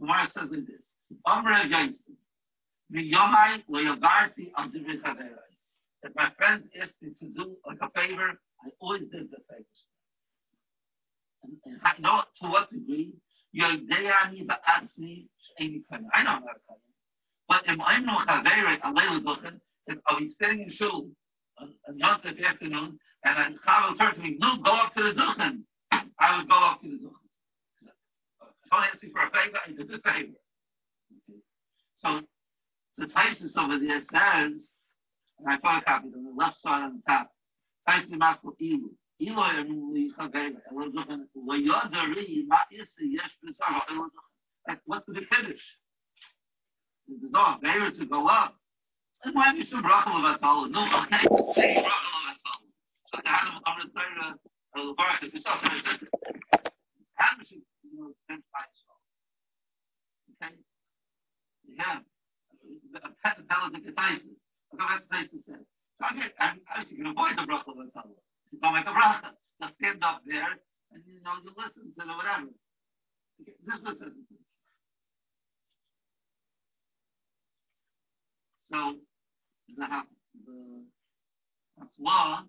Gemara 0.00 0.30
says 0.34 0.50
like 0.50 0.66
this. 0.66 0.82
Amr 1.26 1.64
Yosef, 1.66 1.96
Miyomai 2.92 3.62
loyavarti 3.70 4.52
al. 4.56 4.70
If 6.04 6.14
my 6.16 6.30
friends 6.36 6.66
asked 6.80 6.94
me 7.00 7.10
to 7.20 7.26
do 7.26 7.56
like 7.66 7.78
a 7.80 7.88
favor, 7.98 8.32
I 8.64 8.68
always 8.80 9.02
did 9.02 9.30
the 9.30 9.38
favor. 9.48 9.64
And, 11.44 11.56
and 11.64 11.80
I 11.84 11.92
know 12.00 12.22
to 12.42 12.48
what 12.48 12.70
degree. 12.70 13.14
Yodeani 13.54 14.46
ba'atzmi 14.46 15.28
she'eni 15.38 15.82
kain. 15.90 16.08
I 16.14 16.22
know 16.22 16.30
I'm 16.30 16.44
not 16.44 16.56
a 16.56 16.60
kain. 16.68 16.78
But 17.48 17.62
if 17.66 17.78
I'm 17.80 18.06
no 18.06 18.18
aleilu 18.28 19.22
duchen, 19.22 19.60
if 19.86 19.98
I'll 20.06 20.18
be 20.18 20.30
sitting 20.40 20.62
in 20.62 20.70
shul 20.70 21.08
Yontif 21.92 22.44
afternoon, 22.44 22.98
and 23.24 23.54
a 23.54 23.58
chaver 23.66 23.98
turns 23.98 24.16
to 24.16 24.22
me, 24.22 24.36
no, 24.38 24.56
go 24.64 24.72
up 24.72 24.94
to 24.94 25.02
the 25.02 25.12
duchen. 25.12 25.62
I 26.18 26.36
would 26.36 26.48
go 26.48 26.56
up 26.56 26.80
to 26.82 26.88
the 26.88 26.96
duchen 26.96 27.22
someone 28.72 28.88
asks 28.88 29.02
me 29.02 29.10
for 29.12 29.20
a 29.20 29.30
favor, 29.30 29.58
I 29.60 29.70
do 29.70 29.84
the 29.84 30.00
favor. 30.00 30.40
So 31.98 32.20
the 32.96 33.06
Taisus 33.12 33.52
over 33.60 33.78
there 33.78 34.00
says, 34.00 34.56
and 35.38 35.46
I 35.46 35.60
photocopied 35.60 36.16
on 36.16 36.24
the 36.24 36.32
left 36.34 36.56
side 36.62 36.88
on 36.88 36.96
the 36.96 37.02
top, 37.06 37.30
Taisus 37.86 38.16
Maskal 38.16 38.56
Ilu. 38.58 38.88
Ilu 39.20 39.42
Emuli 39.60 40.08
Chavera, 40.16 40.56
Elo 40.72 40.88
Duchen, 40.88 41.28
Lo 41.36 41.54
Yodari, 41.54 42.46
Ma 42.46 42.56
Isi, 42.72 43.12
Yesh 43.12 43.36
Pesach, 43.44 43.84
Elo 43.90 44.08
Duchen. 44.08 44.78
What's 44.86 45.06
the 45.06 45.20
finish? 45.28 45.60
There's 47.06 47.30
no 47.30 47.56
favor 47.60 47.90
to 47.90 48.06
go 48.06 48.26
up. 48.26 48.54
Why 49.30 49.54
you 49.54 49.64
some 49.70 49.82
bracha 49.84 50.10
Atala? 50.34 50.68
No, 50.68 50.82
okay. 51.06 51.22
Bracha 51.30 52.10
Atala. 52.34 52.66
So 53.12 53.18
the 53.22 53.30
Hanam 53.30 53.62
Amrit 53.62 53.94
Torah, 53.94 54.34
Barak 54.96 55.22
is 55.22 55.34
yourself, 55.34 55.62
and 55.62 55.72
it's 55.78 55.86
just, 55.86 56.12
knows 57.94 58.14
ten 58.26 58.42
times 58.50 58.76
so. 58.82 58.94
Okay? 60.34 60.54
Yeah. 61.68 62.02
A 63.04 63.10
pet 63.22 63.38
of 63.38 63.46
Pelican 63.48 63.94
Tyson. 63.94 64.34
Look 64.72 64.80
what 64.80 65.06
Tyson 65.12 65.40
said. 65.46 65.62
So 65.98 66.02
I 66.02 66.12
get, 66.18 66.32
I, 66.40 66.58
I 66.66 66.82
you 66.90 66.96
can 66.98 67.06
avoid 67.14 67.38
the 67.38 67.46
bracha. 67.46 67.70
You 68.50 68.58
don't 68.58 68.74
make 68.74 68.86
a 68.86 68.94
bracha. 68.94 69.38
Just 69.62 69.74
stand 69.78 70.02
up 70.02 70.22
there 70.26 70.58
and 70.92 71.02
you 71.06 71.22
know 71.22 71.38
you 71.44 71.54
listen 71.54 71.94
to 71.94 72.02
the 72.02 72.14
whatever. 72.18 72.50
Okay, 73.42 73.54
this 73.64 73.76
is 73.78 73.84
what 73.84 73.98
says 73.98 74.12
So 78.72 78.96
the 79.76 79.86
the 80.46 80.58
law 82.00 82.42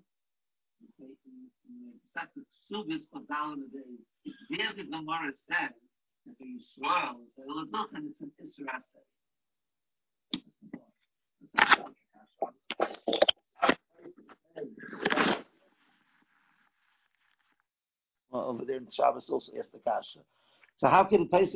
okay, 0.83 1.11
in, 1.25 1.49
in 1.69 1.75
the 2.15 2.21
second 2.73 2.89
subis 2.89 3.03
of 3.13 3.23
Dalam 3.23 3.63
there 4.49 4.73
the 4.75 4.83
Gemara 4.83 5.31
says 5.47 5.71
that 6.25 6.35
the 6.39 6.45
Yisrael, 6.45 7.15
the 7.37 7.43
Eladochan 7.43 8.07
is 8.07 8.15
an 8.21 8.31
Isra 8.41 8.81
well, 18.31 18.49
over 18.49 18.65
there 18.65 18.77
in 18.77 18.87
Shabbos 18.91 19.29
also 19.29 19.51
asked 19.59 19.71
the 19.71 19.79
Kasha. 19.79 20.19
So 20.77 20.87
how 20.87 21.03
can 21.03 21.27
pay? 21.27 21.47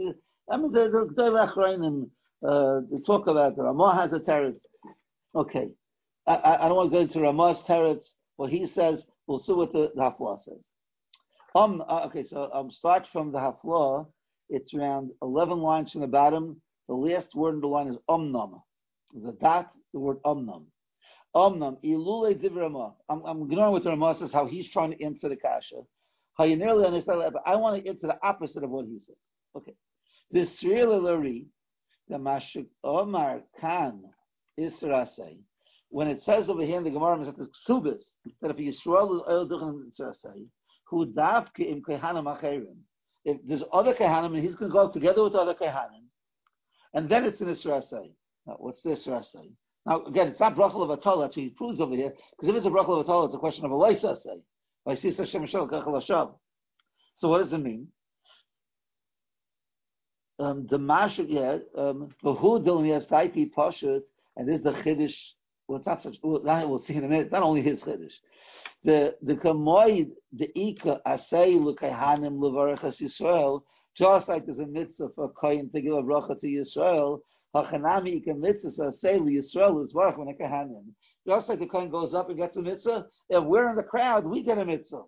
I 0.50 0.58
mean, 0.58 0.72
the 0.72 0.90
the 0.90 1.14
the 1.16 2.48
uh, 2.48 2.82
they 2.92 3.00
talk 3.00 3.28
about 3.28 3.56
the 3.56 3.64
Ramah 3.64 3.96
has 3.96 4.14
a 4.14 4.20
teretz. 4.20 4.60
Okay, 5.36 5.70
I, 6.28 6.34
I, 6.36 6.66
I 6.66 6.68
don't 6.68 6.78
want 6.78 6.92
to 6.92 6.98
go 6.98 7.02
into 7.02 7.22
Ramah's 7.22 7.60
teretz. 7.68 8.10
What 8.36 8.52
he 8.52 8.68
says, 8.76 9.04
we'll 9.26 9.40
see 9.40 9.54
what 9.54 9.72
the, 9.74 9.92
the 9.96 10.38
says. 10.46 10.60
Um, 11.58 11.84
uh, 11.90 12.02
okay, 12.06 12.24
so 12.24 12.52
um, 12.54 12.70
start 12.70 13.08
from 13.12 13.32
the 13.32 13.40
hafla. 13.40 14.06
It's 14.48 14.76
around 14.76 15.10
11 15.24 15.58
lines 15.58 15.92
from 15.92 16.02
the 16.02 16.08
bottom. 16.08 16.62
The 16.88 16.94
last 16.94 17.34
word 17.34 17.56
in 17.56 17.62
the 17.62 17.68
line 17.68 17.88
is 17.88 17.98
omnam. 18.08 18.62
A 19.28 19.32
dot, 19.42 19.72
the 19.92 20.00
word 20.00 20.18
omnam. 20.24 20.66
Omnam, 21.36 21.78
ilule 21.84 22.40
divrama. 22.40 22.94
I'm, 23.10 23.26
I'm 23.26 23.42
ignoring 23.42 23.72
what 23.72 23.84
the 23.84 23.90
Ramah 23.90 24.18
says, 24.20 24.32
how 24.32 24.46
he's 24.46 24.70
trying 24.72 24.92
to 24.92 25.04
answer 25.04 25.30
the 25.30 25.36
kasha. 25.36 25.78
How 26.38 26.44
you 26.44 26.58
nearly 26.58 26.86
understand 26.86 27.22
that, 27.22 27.34
but 27.34 27.42
I 27.44 27.56
want 27.56 27.84
to 27.84 27.90
answer 27.90 28.06
the 28.06 28.20
opposite 28.22 28.64
of 28.64 28.70
what 28.70 28.86
he 28.86 29.00
says. 29.00 29.16
Okay. 29.56 29.74
This 30.30 30.64
really 30.64 31.48
the 32.08 32.18
mashik 32.18 32.68
omar 32.84 33.42
kan 33.60 34.04
israsei. 34.60 35.40
When 35.90 36.08
it 36.08 36.22
says 36.24 36.50
over 36.50 36.64
here 36.64 36.78
in 36.78 36.84
the 36.84 36.92
Gemara, 36.92 37.26
the 37.26 38.00
that 38.42 38.52
if 38.52 38.58
Yisrael 38.58 39.16
is 39.16 39.24
oil 39.28 39.50
duchen 39.50 39.90
israsei, 40.00 40.46
who 40.90 41.06
davke 41.08 41.60
im 41.60 41.82
kehanim 41.82 42.26
acherim. 42.26 42.78
If 43.26 43.38
there's 43.48 43.64
other 43.74 43.94
kehanim 43.94 44.36
and 44.36 44.44
he's 44.44 44.56
going 44.56 44.72
to 44.72 44.74
go 44.74 44.90
together 44.90 45.24
with 45.24 45.36
other 45.36 45.54
kehanim, 45.54 46.06
and 46.94 47.10
then 47.10 47.26
it's 47.26 47.42
an 47.42 47.50
Israel 47.50 47.86
Now, 48.46 48.56
what's 48.60 48.82
the 48.82 48.92
Israel 48.92 49.26
Now, 49.86 50.06
again, 50.06 50.28
it's 50.28 50.40
not 50.40 50.56
brachal 50.56 50.90
of 50.90 51.00
atol. 51.00 51.22
That's 51.22 51.36
what 51.36 51.44
he 51.44 51.50
proves 51.50 51.82
over 51.82 51.96
here. 51.96 52.14
Because 52.32 52.50
if 52.50 52.56
it's 52.56 52.66
a 52.66 52.70
brachal 52.70 53.00
of 53.02 53.06
atol, 53.06 53.26
it's 53.26 53.36
a 53.36 53.40
question 53.40 53.66
of 53.66 53.72
a 53.72 53.76
loisa 53.76 54.16
say. 54.22 54.42
So 57.16 57.30
what 57.30 57.40
does 57.40 57.52
it 57.52 57.58
mean? 57.58 57.90
um, 60.40 60.68
the 60.70 60.78
Mashal, 60.78 61.26
yeah, 61.28 61.58
um, 61.78 62.14
who 62.22 62.60
Taiti 62.60 63.52
Pashut, 63.54 64.02
and 64.36 64.48
this 64.48 64.58
is 64.58 64.64
the 64.64 64.72
Chiddush, 64.72 65.16
well, 65.68 65.80
it's 65.80 65.88
not 65.88 66.04
such, 66.04 66.16
we'll 66.24 66.84
see 66.88 66.94
in 66.94 67.04
a 67.04 67.08
minute, 67.08 67.32
not 67.32 67.44
only 67.44 67.62
his 67.62 67.82
Chiddush. 67.82 68.14
The, 68.84 69.16
the 69.22 69.34
Kamoid, 69.34 70.12
the 70.34 70.50
Ika, 70.56 71.02
Asay, 71.06 71.60
Lukahanim, 71.60 72.40
Levarachas 72.40 73.02
Yisrael, 73.02 73.64
just 73.98 74.30
like 74.30 74.46
there's 74.46 74.60
a 74.60 74.66
mitzvah 74.66 75.10
for 75.16 75.30
kohen 75.30 75.70
to 75.72 75.82
give 75.82 75.94
a 75.94 76.04
bracha 76.04 76.40
to 76.40 76.48
Yisrael, 76.48 77.20
Hachanami 77.56 78.18
Ika 78.18 78.36
mitzvah, 78.36 78.92
Asay, 78.92 79.20
Yisrael, 79.20 79.84
is 79.84 79.94
Varach, 79.94 80.18
when 80.18 80.30
a 80.30 80.34
Kahanim. 80.34 80.86
Just 81.28 81.50
like 81.50 81.60
the 81.60 81.66
kohen 81.66 81.90
goes 81.90 82.14
up 82.14 82.30
and 82.30 82.38
gets 82.38 82.56
a 82.56 82.62
mitzvah, 82.62 83.08
if 83.30 83.44
we're 83.44 83.70
in 83.70 83.76
the 83.76 83.84
crowd, 83.84 84.26
we 84.26 84.44
get 84.44 84.58
a 84.58 84.66
mitzvah. 84.66 85.04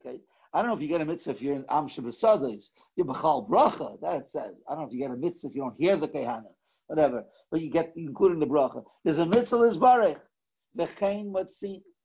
Okay? 0.00 0.18
I 0.52 0.60
don't 0.60 0.70
know 0.70 0.76
if 0.76 0.82
you 0.82 0.88
get 0.88 1.00
a 1.00 1.04
mitzvah 1.04 1.32
if 1.32 1.42
you're 1.42 1.54
in 1.54 1.64
Am 1.68 1.88
Shabbasadis. 1.88 2.64
You're 2.96 3.06
Bechal 3.06 3.48
Bracha, 3.48 4.00
that 4.00 4.26
says. 4.32 4.54
I 4.66 4.72
don't 4.72 4.82
know 4.82 4.86
if 4.86 4.92
you 4.92 5.00
get 5.00 5.10
a 5.10 5.16
mitzvah 5.16 5.48
if 5.48 5.54
you 5.54 5.60
don't 5.60 5.76
hear 5.76 5.96
the 5.98 6.08
Kehana, 6.08 6.48
whatever. 6.86 7.24
But 7.50 7.60
you 7.60 7.70
get, 7.70 7.92
including 7.94 8.40
the 8.40 8.46
Bracha. 8.46 8.82
There's 9.04 9.18
a 9.18 9.26
mitzvah 9.26 9.62
is 9.62 9.76
Barech. 9.76 10.16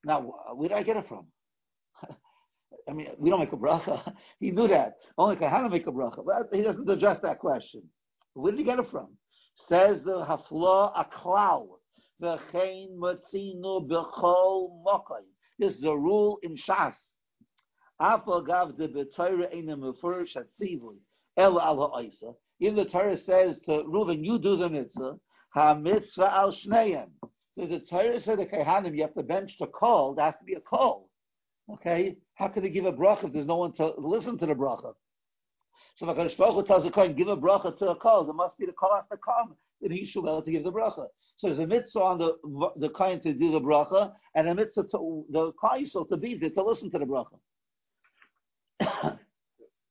Now, 0.03 0.33
where 0.55 0.69
did 0.69 0.77
I 0.77 0.83
get 0.83 0.97
it 0.97 1.07
from? 1.07 1.27
I 2.89 2.93
mean, 2.93 3.07
we 3.17 3.29
don't 3.29 3.39
make 3.39 3.53
a 3.53 3.57
bracha. 3.57 4.13
he 4.39 4.51
knew 4.51 4.67
that. 4.67 4.95
Only 5.17 5.35
Kahana 5.35 5.69
make 5.69 5.87
a 5.87 5.91
bracha. 5.91 6.25
But 6.25 6.55
he 6.55 6.61
doesn't 6.61 6.89
address 6.89 7.19
that 7.23 7.39
question. 7.39 7.83
Where 8.33 8.51
did 8.51 8.59
he 8.59 8.65
get 8.65 8.79
it 8.79 8.89
from? 8.89 9.09
Says 9.67 10.01
the 10.03 10.25
Hafla 10.25 11.05
Aklau. 11.05 11.67
V'chein 12.21 12.97
matzinu 12.97 13.87
b'chol 13.87 14.83
mokai. 14.85 15.23
This 15.59 15.73
is 15.73 15.83
a 15.83 15.95
rule 15.95 16.39
in 16.43 16.55
Shas. 16.55 16.93
Afal 17.99 18.45
gav 18.45 18.77
de 18.77 18.87
b'toyre 18.87 19.53
eina 19.53 19.75
mefurish 19.75 20.35
hatzivui. 20.35 20.97
El 21.37 21.59
ala. 21.59 22.03
Even 22.59 22.75
the 22.75 22.85
Torah 22.85 23.17
says 23.17 23.59
to 23.65 23.83
Reuven, 23.83 24.23
you 24.23 24.39
do 24.39 24.55
the 24.55 24.69
mitzvah. 24.69 25.19
Ha 25.53 25.73
mitzvah 25.75 26.33
al 26.33 26.53
shneim. 26.53 27.09
So 27.57 27.65
the 27.67 27.79
Torah 27.89 28.21
said 28.21 28.37
to 28.37 28.45
Kehanim, 28.45 28.95
you 28.95 29.01
have 29.01 29.13
to 29.15 29.23
bench 29.23 29.57
to 29.59 29.67
call. 29.67 30.15
There 30.15 30.25
has 30.25 30.35
to 30.39 30.45
be 30.45 30.53
a 30.53 30.61
call. 30.61 31.09
Okay? 31.71 32.15
How 32.35 32.47
can 32.47 32.63
they 32.63 32.69
give 32.69 32.85
a 32.85 32.91
bracha 32.91 33.25
if 33.25 33.33
there's 33.33 33.45
no 33.45 33.57
one 33.57 33.73
to 33.73 33.93
listen 33.97 34.37
to 34.39 34.45
the 34.45 34.53
bracha? 34.53 34.93
So 35.97 36.09
if 36.09 36.15
HaKadosh 36.15 36.37
Baruch 36.37 36.55
Hu 36.55 36.65
tells 36.65 36.85
a 36.85 36.91
Kohen, 36.91 37.15
give 37.15 37.27
a 37.27 37.35
bracha 37.35 37.77
to 37.77 37.89
a 37.89 37.95
call, 37.95 38.23
there 38.23 38.33
must 38.33 38.57
be 38.57 38.65
the 38.65 38.71
call 38.71 38.95
has 38.95 39.05
to 39.11 39.17
come. 39.17 39.55
Then 39.81 39.91
he 39.91 40.05
should 40.05 40.23
be 40.23 40.29
able 40.29 40.43
to 40.43 40.51
give 40.51 40.63
the 40.63 40.71
bracha. 40.71 41.07
So 41.37 41.47
there's 41.47 41.59
a 41.59 41.67
mitzvah 41.67 41.99
on 41.99 42.17
the 42.19 42.37
the 42.77 42.89
Kohen 42.89 43.19
to 43.21 43.33
do 43.33 43.51
the 43.51 43.59
bracha, 43.59 44.13
and 44.35 44.47
a 44.47 44.55
mitzvah 44.55 44.83
to 44.83 45.25
the 45.31 45.51
Klal 45.53 46.07
to 46.09 46.17
be 46.17 46.37
there 46.37 46.51
to 46.51 46.63
listen 46.63 46.91
to 46.91 46.99
the 46.99 47.05
bracha. 47.05 47.39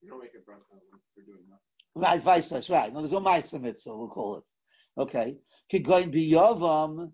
You 0.01 0.09
don't 0.09 0.21
make 0.21 0.33
a 0.35 0.39
bracha 0.39 0.65
for 1.15 1.23
doing 1.23 1.45
nothing. 1.49 1.61
Right, 1.95 2.23
vice 2.23 2.49
versa, 2.49 2.73
right. 2.73 2.93
No, 2.93 3.01
there's 3.01 3.13
no 3.13 3.21
mitzvah, 3.21 3.97
we'll 3.97 4.09
call 4.09 4.39
it. 4.39 4.45
Okay. 5.01 5.37
Could 5.71 5.85
go 5.85 5.97
and 5.97 6.11
be 6.11 6.33
Yavam. 6.33 7.13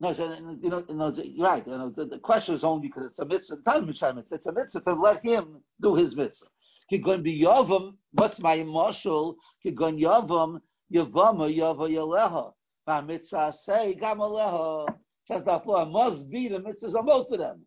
No, 0.00 0.10
you 0.10 0.70
know, 0.70 0.84
you 0.88 0.94
know, 0.94 1.14
right. 1.38 1.66
You 1.66 1.78
know, 1.78 1.92
the, 1.96 2.04
the 2.06 2.18
question 2.18 2.54
is 2.54 2.64
only 2.64 2.88
because 2.88 3.06
it's 3.10 3.18
a 3.18 3.24
mitzvah. 3.24 3.56
It's 3.66 4.02
a 4.02 4.52
mitzvah. 4.52 4.60
It's 4.60 4.84
to 4.84 4.92
let 4.94 5.24
him 5.24 5.60
do 5.80 5.94
his 5.94 6.16
mitzvah. 6.16 6.46
Could 6.90 7.04
go 7.04 7.12
and 7.12 7.24
be 7.24 7.40
Yavam. 7.40 7.94
What's 8.12 8.38
my 8.40 8.62
marshal? 8.64 9.36
And 9.64 9.76
Yavam. 9.76 10.60
Yavama 10.92 11.56
Yava 11.56 11.88
Yaleha. 11.88 12.52
My 12.86 13.00
mitzvah 13.00 13.54
say 13.64 13.96
Gamaleha. 14.00 14.86
Says 15.26 15.42
the 15.44 15.60
floor 15.60 15.86
must 15.86 16.28
be 16.28 16.48
the 16.48 16.58
mitzvahs 16.58 16.94
on 16.94 17.06
both 17.06 17.30
of 17.30 17.38
them. 17.38 17.62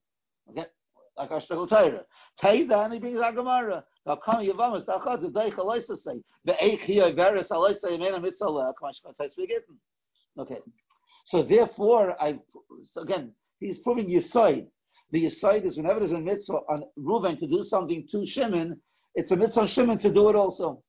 Okay. 0.50 0.66
Like 1.18 1.32
our 1.32 1.42
struggle 1.42 1.68
Torah. 1.68 2.04
Taida, 2.44 2.86
and 2.86 2.94
he 2.94 3.00
brings 3.00 3.20
our 3.20 3.34
Gemara. 3.34 3.84
Now 4.06 4.20
come 4.24 4.46
Yavamas, 4.46 4.86
Tachad, 4.86 5.22
the 5.22 5.30
Deich 5.30 5.56
Aloisa 5.56 5.98
say, 5.98 6.22
the 6.46 6.54
Eich 6.54 6.82
here, 6.82 7.12
Veris 7.13 7.50
Aloisa, 7.50 7.86
Yemena 7.86 8.22
Mitzvah, 8.22 8.74
come 8.80 8.84
on, 8.84 8.94
Shkot 8.94 9.30
Begitten. 9.36 9.76
Okay. 10.38 10.60
So 11.28 11.44
therefore, 11.44 12.16
I, 12.22 12.40
so 12.92 13.02
again, 13.02 13.34
he's 13.60 13.80
proving 13.80 14.08
Yisoid. 14.08 14.68
The 15.12 15.26
Yisoid 15.26 15.66
is 15.66 15.78
whenever 15.78 16.00
there's 16.00 16.12
a 16.12 16.20
mitzvah 16.20 16.60
on 16.70 16.84
Reuven 16.98 17.38
to 17.40 17.48
do 17.48 17.63
something 17.66 18.08
to 18.12 18.26
Shimon, 18.26 18.80
it's 19.16 19.32
a 19.32 19.36
mitzvah 19.36 19.62
on 19.62 19.68
Shimon 19.68 20.00
to 20.00 20.13
do 20.13 20.30
it 20.30 20.36
also. 20.36 20.84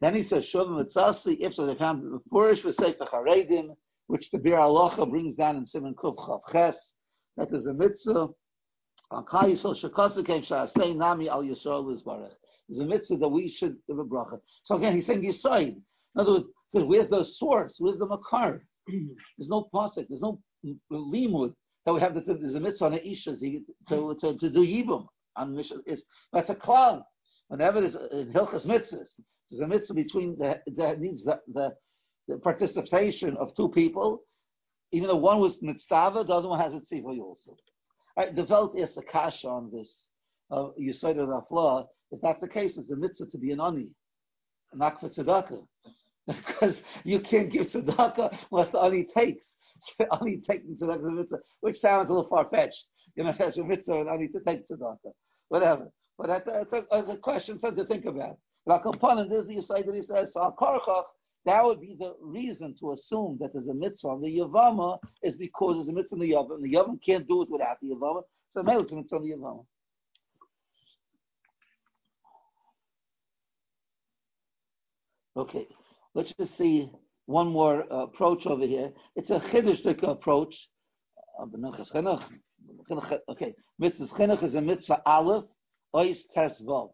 Then 0.00 0.14
he 0.14 0.22
says, 0.22 0.48
Shuv 0.52 0.68
Mitzasi, 0.68 1.38
if 1.40 1.54
so, 1.54 1.66
they 1.66 1.74
found 1.74 2.04
Purish 2.30 2.62
for 2.62 2.72
Sefer 2.72 3.06
Charedim, 3.12 3.74
which 4.06 4.30
the 4.30 4.38
Bir 4.38 4.56
Alocha 4.56 5.08
brings 5.08 5.34
down 5.34 5.56
in 5.56 5.66
Simon 5.66 5.94
Kuf 5.94 6.16
Chav 6.16 6.40
Ches, 6.52 6.76
that 7.36 7.48
is 7.52 7.66
a 7.66 7.72
mitzvah 7.72 8.28
on 9.10 9.24
Shekasa 9.24 10.26
came 10.26 10.42
Shasei 10.42 10.94
Nami 10.94 11.28
Al 11.28 11.42
Yisrael 11.42 12.02
Barach. 12.04 12.32
There's 12.68 12.80
a 12.80 12.84
mitzvah 12.84 13.16
that 13.16 13.28
we 13.28 13.50
should 13.50 13.76
give 13.86 13.98
a 13.98 14.04
bracha. 14.04 14.38
So 14.64 14.76
again, 14.76 14.96
he's 14.96 15.06
saying 15.06 15.22
Yisoid. 15.22 15.76
In 15.76 15.82
other 16.16 16.32
words, 16.32 16.46
because 16.72 16.86
where's 16.86 17.08
the 17.08 17.24
source? 17.24 17.76
Where's 17.78 17.98
the 17.98 18.06
makar? 18.06 18.62
There's 19.38 19.48
no 19.48 19.68
pasuk. 19.72 20.06
There's 20.08 20.20
no 20.20 20.40
limud 20.92 21.54
that 21.84 21.92
we 21.92 22.00
have. 22.00 22.14
The, 22.14 22.20
there's 22.20 22.54
a 22.54 22.60
mitzvah 22.60 22.86
on 22.86 22.92
the 22.92 23.06
isha 23.06 23.36
to, 23.36 23.60
to, 23.88 24.16
to, 24.20 24.38
to 24.38 24.50
do 24.50 24.60
yibum 24.60 25.06
on 25.36 25.54
mission. 25.54 25.82
That's 26.32 26.50
a 26.50 26.54
cloud. 26.54 27.02
Whenever 27.48 27.80
there's 27.80 27.96
in 28.12 28.32
Hilchas 28.32 28.66
mitzvahs, 28.66 29.08
there's 29.50 29.60
a 29.62 29.66
mitzvah 29.66 29.94
between 29.94 30.36
the, 30.38 30.60
that 30.76 31.00
needs 31.00 31.24
the, 31.24 31.40
the, 31.52 31.74
the 32.26 32.38
participation 32.38 33.36
of 33.38 33.54
two 33.56 33.68
people. 33.68 34.22
Even 34.92 35.08
though 35.08 35.16
one 35.16 35.40
was 35.40 35.56
mitzvah, 35.60 36.24
the 36.26 36.32
other 36.32 36.48
one 36.48 36.60
has 36.60 36.74
a 36.74 36.80
tzivah 36.80 37.18
also. 37.20 37.56
The 38.16 38.46
Welt 38.48 38.76
is 38.76 38.96
a 38.96 39.02
kasha 39.02 39.48
on 39.48 39.70
this. 39.72 39.88
Uh, 40.50 40.68
you 40.76 40.92
said 40.92 41.16
it 41.16 41.28
afla. 41.28 41.86
If 42.10 42.20
that's 42.22 42.40
the 42.40 42.48
case, 42.48 42.78
it's 42.78 42.90
a 42.90 42.96
mitzvah 42.96 43.26
to 43.26 43.38
be 43.38 43.52
an 43.52 43.60
ani, 43.60 43.88
not 44.74 44.98
for 44.98 45.10
tzedakah, 45.10 45.62
because 46.28 46.74
you 47.04 47.20
can't 47.20 47.50
give 47.52 47.68
tzedakah 47.68 48.36
unless 48.52 48.70
the 48.72 48.78
ani 48.78 49.06
takes. 49.16 49.46
So 49.98 50.06
ani 50.20 50.42
taking 50.48 50.76
tzedakah 50.76 51.04
is 51.04 51.12
mitzvah, 51.12 51.38
which 51.60 51.78
sounds 51.80 52.10
a 52.10 52.12
little 52.12 52.28
far 52.28 52.48
fetched. 52.50 52.84
You 53.16 53.24
know, 53.24 53.34
that's 53.38 53.58
a 53.58 53.64
mitzvah 53.64 54.00
and 54.00 54.08
ani 54.08 54.28
to 54.28 54.40
take 54.40 54.68
tzedakah, 54.68 55.12
whatever. 55.48 55.88
But 56.18 56.26
that's 56.26 56.46
a, 56.46 56.50
that's 56.50 56.72
a, 56.72 56.82
that's 56.90 57.10
a 57.10 57.16
question 57.16 57.60
something 57.60 57.84
to 57.84 57.88
think 57.88 58.04
about. 58.04 58.38
Like 58.66 58.84
upon 58.84 59.28
this, 59.28 59.44
you 59.48 59.62
say 59.62 59.82
that 59.82 59.94
he 59.94 60.02
says, 60.02 60.34
that 61.46 61.64
would 61.64 61.80
be 61.80 61.96
the 61.98 62.14
reason 62.20 62.74
to 62.80 62.92
assume 62.92 63.38
that 63.40 63.52
there's 63.54 63.68
a 63.68 63.74
mitzvah 63.74 64.08
on 64.08 64.20
the 64.20 64.28
Yavama 64.28 64.98
is 65.22 65.36
because 65.36 65.76
there's 65.76 65.88
a 65.88 65.92
mitzvah 65.92 66.16
on 66.16 66.20
the 66.20 66.32
Yavam. 66.32 66.54
And 66.56 66.64
the 66.64 66.76
Yavam 66.76 66.98
can't 67.04 67.26
do 67.26 67.42
it 67.42 67.50
without 67.50 67.78
the 67.80 67.88
Yavama. 67.88 68.22
So 68.50 68.62
maybe 68.62 68.82
it's 68.82 68.92
a 68.92 68.96
mitzvah 68.96 69.16
on 69.16 69.22
the 69.22 69.34
Yavama. 69.34 69.64
Okay, 75.38 75.68
let's 76.14 76.32
just 76.38 76.56
see 76.56 76.90
one 77.26 77.48
more 77.48 77.84
uh, 77.92 78.04
approach 78.04 78.46
over 78.46 78.66
here. 78.66 78.90
It's 79.16 79.30
a 79.30 79.40
chiddushlik 79.52 80.02
approach. 80.02 80.54
Okay, 83.30 83.54
mitzvah 83.78 84.06
chinuch 84.18 84.42
is 84.42 84.54
a 84.54 84.60
mitzvah 84.60 85.02
aleph, 85.06 85.44
ois 85.94 86.16
tes 86.34 86.60
vav. 86.66 86.90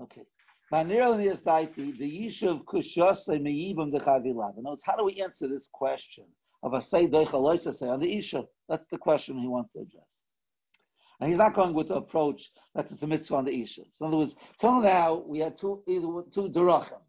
Okay, 0.00 0.22
the 0.70 0.76
Yishuv 0.76 2.64
Kushose 2.64 3.28
Meyibim 3.28 3.90
the 3.90 4.00
Chavilav. 4.00 4.54
Notice 4.58 4.82
how 4.84 4.96
do 4.96 5.04
we 5.04 5.20
answer 5.22 5.48
this 5.48 5.66
question 5.72 6.24
of 6.62 6.74
a 6.74 6.82
say 6.90 7.04
on 7.04 8.00
the 8.00 8.06
Yishuv? 8.06 8.46
That's 8.68 8.84
the 8.90 8.98
question 8.98 9.38
he 9.38 9.48
wants 9.48 9.72
to 9.72 9.80
address. 9.80 10.04
And 11.20 11.30
he's 11.30 11.38
not 11.38 11.54
going 11.54 11.74
with 11.74 11.88
the 11.88 11.94
approach 11.94 12.40
that 12.74 12.86
it's 12.90 13.02
a 13.02 13.06
mitzvah 13.06 13.36
on 13.36 13.44
the 13.44 13.62
Isha. 13.62 13.82
So 13.98 14.04
in 14.04 14.08
other 14.08 14.18
words, 14.18 14.34
till 14.60 14.80
now 14.80 15.24
we 15.26 15.40
had 15.40 15.58
two 15.58 15.82
either 15.88 16.06
two 16.32 16.48
derachim. 16.50 17.00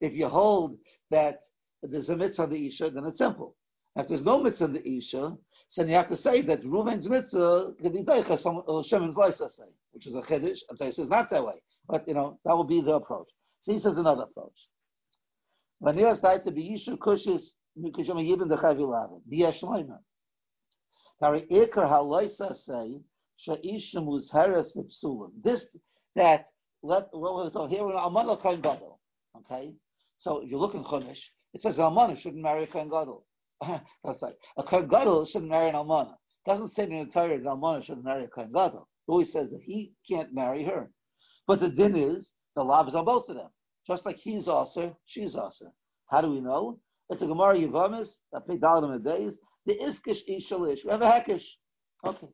If 0.00 0.14
you 0.14 0.28
hold 0.28 0.78
that 1.10 1.40
there's 1.82 2.08
a 2.08 2.16
mitzvah 2.16 2.42
on 2.44 2.50
the 2.50 2.66
Isha, 2.68 2.90
then 2.90 3.04
it's 3.04 3.18
simple. 3.18 3.56
If 3.96 4.08
there's 4.08 4.22
no 4.22 4.42
mitzvah 4.42 4.64
on 4.64 4.72
the 4.72 4.88
Isha, 4.88 5.36
then 5.76 5.88
you 5.88 5.94
have 5.94 6.08
to 6.08 6.16
say 6.16 6.42
that 6.42 6.64
Ruven's 6.64 7.08
mitzvah 7.08 7.72
could 7.80 7.92
be 7.92 8.02
deicha 8.02 8.32
uh, 8.32 8.82
Shemon's 8.90 9.16
loisa 9.16 9.50
say, 9.50 9.70
which 9.92 10.06
is 10.06 10.14
a 10.14 10.22
chiddush. 10.22 10.58
And 10.68 10.78
he 10.80 10.92
says 10.92 11.08
not 11.08 11.30
that 11.30 11.44
way. 11.44 11.62
But 11.88 12.06
you 12.08 12.14
know 12.14 12.38
that 12.44 12.56
will 12.56 12.64
be 12.64 12.80
the 12.80 12.94
approach. 12.94 13.28
So 13.62 13.72
he 13.72 13.78
says 13.78 13.98
another 13.98 14.22
approach. 14.22 14.56
When 15.78 15.96
you 15.96 16.14
start 16.16 16.44
to 16.44 16.50
be 16.50 16.62
Yishu 16.62 16.98
Kushis 16.98 17.42
Mikushim 17.78 18.16
Yibin 18.16 18.48
the 18.48 18.56
Chavilav, 18.56 19.20
be 19.28 19.44
a 19.44 19.52
Shloima. 19.52 19.98
Tari 21.20 21.46
Ikar 21.50 21.88
Haloisa 21.88 22.56
say 22.56 23.00
Sha'ishim 23.46 24.04
was 24.04 24.30
Heres 24.32 24.72
Vipsulim. 24.76 25.30
This 25.42 25.64
that 26.16 26.48
we're 26.82 27.50
talking 27.50 27.76
here 27.76 27.84
we're 27.84 27.92
Almana 27.94 28.40
Kohen 28.40 28.60
Gadol. 28.60 28.98
Okay, 29.36 29.72
so 30.20 30.42
you 30.42 30.58
look 30.58 30.74
in 30.74 30.84
Chumash, 30.84 31.18
it 31.54 31.62
says 31.62 31.76
Almana 31.76 32.18
shouldn't 32.20 32.42
marry 32.42 32.64
a 32.64 32.66
Kohen 32.66 32.88
Gadol. 32.88 33.24
That's 33.60 34.22
right. 34.22 34.34
a 34.56 34.62
Kohen 34.62 34.88
Gadol 34.88 35.26
shouldn't 35.26 35.50
marry 35.50 35.68
an 35.68 35.74
Almana. 35.74 36.12
It 36.46 36.50
doesn't 36.50 36.74
say 36.74 36.84
in 36.84 37.06
the 37.06 37.12
Torah 37.12 37.38
that 37.38 37.44
Almana 37.44 37.84
shouldn't 37.84 38.04
marry 38.04 38.24
a 38.24 38.28
Kohen 38.28 38.52
Gadol. 38.52 38.88
It 39.08 39.10
always 39.10 39.32
says 39.32 39.50
that 39.50 39.62
he 39.62 39.92
can't 40.08 40.32
marry 40.32 40.64
her. 40.64 40.90
But 41.46 41.60
the 41.60 41.68
din 41.68 41.96
is 41.96 42.30
the 42.54 42.62
lav 42.62 42.88
is 42.88 42.94
on 42.94 43.04
both 43.04 43.28
of 43.28 43.36
them. 43.36 43.48
Just 43.86 44.04
like 44.06 44.16
he's 44.16 44.46
also, 44.46 44.96
she's 45.06 45.34
also. 45.34 45.72
How 46.08 46.20
do 46.20 46.30
we 46.30 46.40
know? 46.40 46.78
It's 47.08 47.22
a 47.22 47.26
Gemara 47.26 47.54
pay 47.54 48.56
dollar 48.58 48.94
in 48.94 49.02
the 49.02 49.10
days. 49.10 49.34
The 49.66 49.74
iskish 49.74 50.20
ishalish. 50.28 50.84
We 50.84 50.90
have 50.90 51.02
a 51.02 51.10
hekish. 51.10 51.44
Okay. 52.04 52.28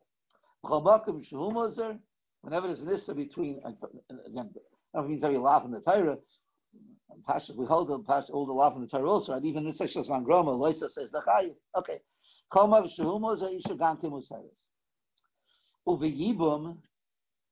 Whenever 2.42 2.66
there's 2.66 2.80
an 2.80 2.88
issa 2.88 3.14
between, 3.14 3.60
again, 3.64 4.50
I 4.94 4.98
don't 4.98 5.08
mean 5.08 5.24
every 5.24 5.38
laugh 5.38 5.64
in 5.64 5.70
the 5.70 5.80
Torah. 5.80 6.16
We 7.56 7.66
hold 7.66 7.88
the 7.88 7.98
Pashas, 8.00 8.30
all 8.30 8.46
the 8.46 8.52
laugh 8.52 8.74
in 8.76 8.82
the 8.82 8.88
Torah 8.88 9.10
also, 9.10 9.32
right? 9.32 9.44
Even 9.44 9.66
in 9.66 9.72
Seshas 9.74 10.08
Man 10.08 10.24
Groma, 10.24 10.56
Loisa 10.56 10.88
says 10.90 11.10
the 11.10 11.22
Chayiv. 11.26 11.54
Okay. 11.76 12.00
Koma 12.50 12.82
v'shehumos 12.82 13.40
ha'isha 13.40 13.78
gam 13.78 13.96
kemusaris. 13.96 14.62
Uveyibum, 15.86 16.76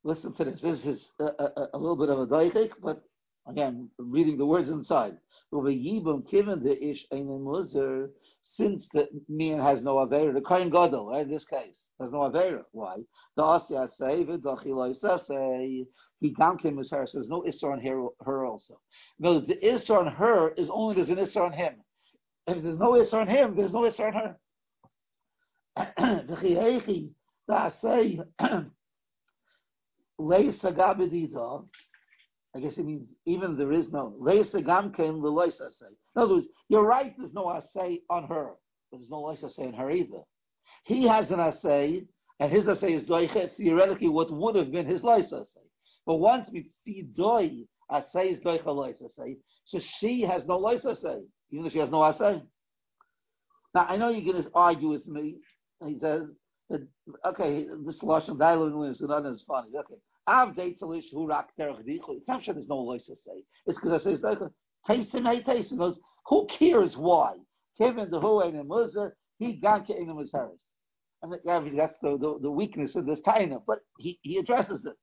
listen 0.03 0.33
to 0.35 0.45
this. 0.45 0.61
This 0.61 0.81
is 0.85 1.01
a, 1.19 1.25
a, 1.25 1.69
a 1.75 1.79
little 1.79 1.97
bit 1.97 2.09
of 2.09 2.19
a 2.21 2.27
daichik, 2.27 2.71
but 2.83 3.03
again, 3.47 3.91
reading 3.99 4.39
the 4.39 4.47
words 4.47 4.69
inside. 4.69 5.17
Since 8.47 8.89
the 8.93 9.09
man 9.29 9.59
has 9.61 9.83
no 9.83 9.97
avera, 9.97 10.35
the 10.35 10.41
kohen 10.41 10.71
gadol, 10.71 11.07
right? 11.07 11.23
In 11.23 11.31
this 11.31 11.45
case, 11.45 11.79
has 12.01 12.11
no 12.13 12.19
avera. 12.31 12.65
Why? 12.73 12.97
The 13.37 13.43
asya 13.43 13.89
say 13.97 14.25
v'dachiloi 14.25 14.95
say 15.27 15.87
he 16.21 16.31
gam 16.31 16.59
kemusaris. 16.59 17.13
There's 17.13 17.29
no 17.29 17.43
isser 17.43 17.73
on 17.73 17.81
her, 17.81 18.07
her 18.25 18.45
also. 18.47 18.81
No, 19.19 19.41
the 19.41 19.57
isser 19.57 19.99
on 19.99 20.07
her 20.07 20.51
is 20.51 20.69
only 20.71 20.95
there's 20.97 21.09
an 21.09 21.17
isser 21.17 21.43
on 21.45 21.53
him. 21.53 21.75
If 22.47 22.63
there's 22.63 22.79
no 22.79 22.93
isser 22.93 23.15
on 23.15 23.29
him, 23.29 23.57
there's 23.57 23.73
no 23.73 23.83
isser 23.83 24.07
on 24.07 24.13
her. 24.13 24.37
V'chihechi 26.27 27.11
say 27.81 28.21
leisa 30.21 30.73
gabedida. 30.77 31.67
I 32.55 32.61
guess 32.61 32.79
it 32.79 32.85
means 32.87 33.13
even 33.27 33.57
there 33.57 33.73
is 33.73 33.91
no. 33.91 34.15
In 34.17 34.47
other 36.17 36.35
words, 36.35 36.47
you're 36.69 36.87
right. 36.87 37.15
There's 37.19 37.33
no 37.33 37.51
assay 37.51 38.01
on 38.09 38.29
her, 38.29 38.51
but 38.91 38.99
there's 38.99 39.11
no 39.11 39.35
say 39.35 39.67
on 39.67 39.75
her 39.75 39.91
either. 39.91 40.23
He 40.85 41.09
has 41.09 41.31
an 41.31 41.41
assay, 41.41 42.05
and 42.39 42.53
his 42.53 42.69
assay 42.69 42.93
is 42.93 43.05
doiche. 43.05 43.57
Theoretically, 43.57 44.09
what 44.09 44.31
would 44.31 44.55
have 44.55 44.71
been 44.71 44.87
his 44.87 45.03
say. 45.03 45.45
But 46.07 46.17
once 46.17 46.49
we 46.53 46.71
see 46.85 47.09
doi 47.17 47.65
assay 47.91 48.29
is 48.29 48.41
doiche 48.41 48.65
leisa 48.65 49.11
say, 49.11 49.39
so 49.65 49.81
she 49.99 50.23
has 50.23 50.45
no 50.47 50.79
say, 50.79 51.23
even 51.51 51.65
though 51.65 51.71
she 51.71 51.79
has 51.79 51.91
no 51.91 52.05
assay. 52.05 52.41
Now 53.75 53.87
I 53.89 53.97
know 53.97 54.11
you're 54.11 54.33
going 54.33 54.45
to 54.45 54.51
argue 54.55 54.91
with 54.91 55.07
me. 55.07 55.39
He 55.85 55.99
says 55.99 56.31
okay, 57.27 57.67
this 57.85 58.01
lashon 58.01 58.39
dialogue 58.39 58.91
is 58.91 59.01
not 59.01 59.27
as 59.27 59.43
funny. 59.43 59.69
Okay, 59.77 60.01
It's 60.27 60.83
not 62.29 62.45
sure 62.45 62.55
there's 62.55 62.69
no 62.69 62.85
voice 62.85 63.07
to 63.07 63.17
say. 63.17 63.43
It's 63.67 63.79
because 63.79 64.01
I 64.07 64.11
say 64.11 64.17
taste 64.87 65.15
him, 65.15 65.25
hey 65.25 65.43
taste 65.43 65.73
him. 65.73 65.79
Goes, 65.79 65.99
who 66.27 66.47
cares 66.59 66.95
why? 66.97 67.37
Kevin 67.79 68.11
the 68.11 68.21
who 68.21 68.43
ain't 68.43 68.57
a 68.57 68.65
muzer, 68.65 69.13
he 69.39 69.61
ganke 69.61 69.91
in 69.91 70.07
the 70.07 70.15
mean, 71.27 71.41
yeah, 71.45 71.61
that's 71.77 71.95
the, 72.03 72.19
the, 72.19 72.39
the 72.43 72.51
weakness 72.51 72.95
of 72.97 73.07
this 73.07 73.21
taina, 73.27 73.63
but 73.67 73.79
he, 73.99 74.19
he 74.23 74.37
addresses 74.37 74.85
it. 74.85 74.97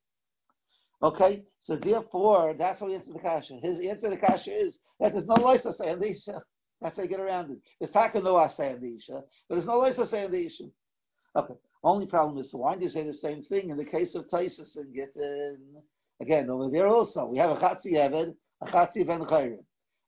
Okay, 1.04 1.44
so 1.62 1.76
therefore, 1.76 2.54
that's 2.58 2.80
how 2.80 2.88
he 2.88 2.96
answers 2.96 3.14
the 3.14 3.20
kasha. 3.20 3.56
His 3.62 3.80
answer 3.80 4.10
to 4.10 4.16
the 4.16 4.18
kasha 4.18 4.52
is 4.52 4.78
that 5.00 5.14
there's 5.14 5.26
no 5.26 5.36
voice 5.36 5.64
to 5.64 5.74
say 5.74 5.96
the 5.96 6.12
isha. 6.12 6.44
That's 6.80 6.96
how 6.96 7.04
you 7.04 7.10
get 7.10 7.20
around 7.20 7.52
it. 7.52 7.58
It's 7.80 7.92
taka 7.92 8.22
no 8.22 8.48
say 8.56 8.76
the 8.80 8.96
isha, 8.96 9.22
but 9.50 9.56
there's 9.56 9.66
no 9.66 9.82
voice 9.82 9.96
to 9.96 10.08
say 10.08 10.28
the 10.28 10.46
isha. 10.46 10.66
Okay. 11.36 11.56
Only 11.84 12.06
problem 12.06 12.38
is, 12.38 12.50
why 12.52 12.76
do 12.76 12.84
you 12.84 12.90
say 12.90 13.04
the 13.04 13.14
same 13.14 13.44
thing 13.44 13.70
in 13.70 13.78
the 13.78 13.86
case 13.86 14.14
of 14.14 14.30
Taisus 14.30 14.76
and 14.76 14.94
Gittin? 14.94 15.58
Again, 16.22 16.50
over 16.50 16.70
there 16.70 16.88
also, 16.88 17.26
we 17.26 17.40
have 17.40 17.50
a 17.50 17.56
Chatzi 17.56 17.94
Eved, 17.94 18.36
a 18.62 18.66
Chatzi 18.68 19.06
Ben 19.06 19.22
Chayrim. 19.22 19.64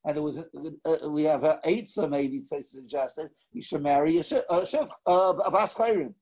And 0.05 0.15
there 0.15 0.21
was 0.21 0.37
a, 0.37 0.45
uh, 0.87 1.09
we 1.09 1.23
have 1.23 1.43
a 1.43 1.59
Eitzah 1.65 2.09
maybe 2.09 2.43
Taisus 2.51 2.81
suggested, 2.81 3.29
you 3.53 3.63
should 3.63 3.81
marry 3.81 4.19
a, 4.19 4.23
Shif, 4.23 4.43
a, 5.07 5.11
a 5.11 5.51
Bas 5.51 5.73
Chayrim. 5.73 6.13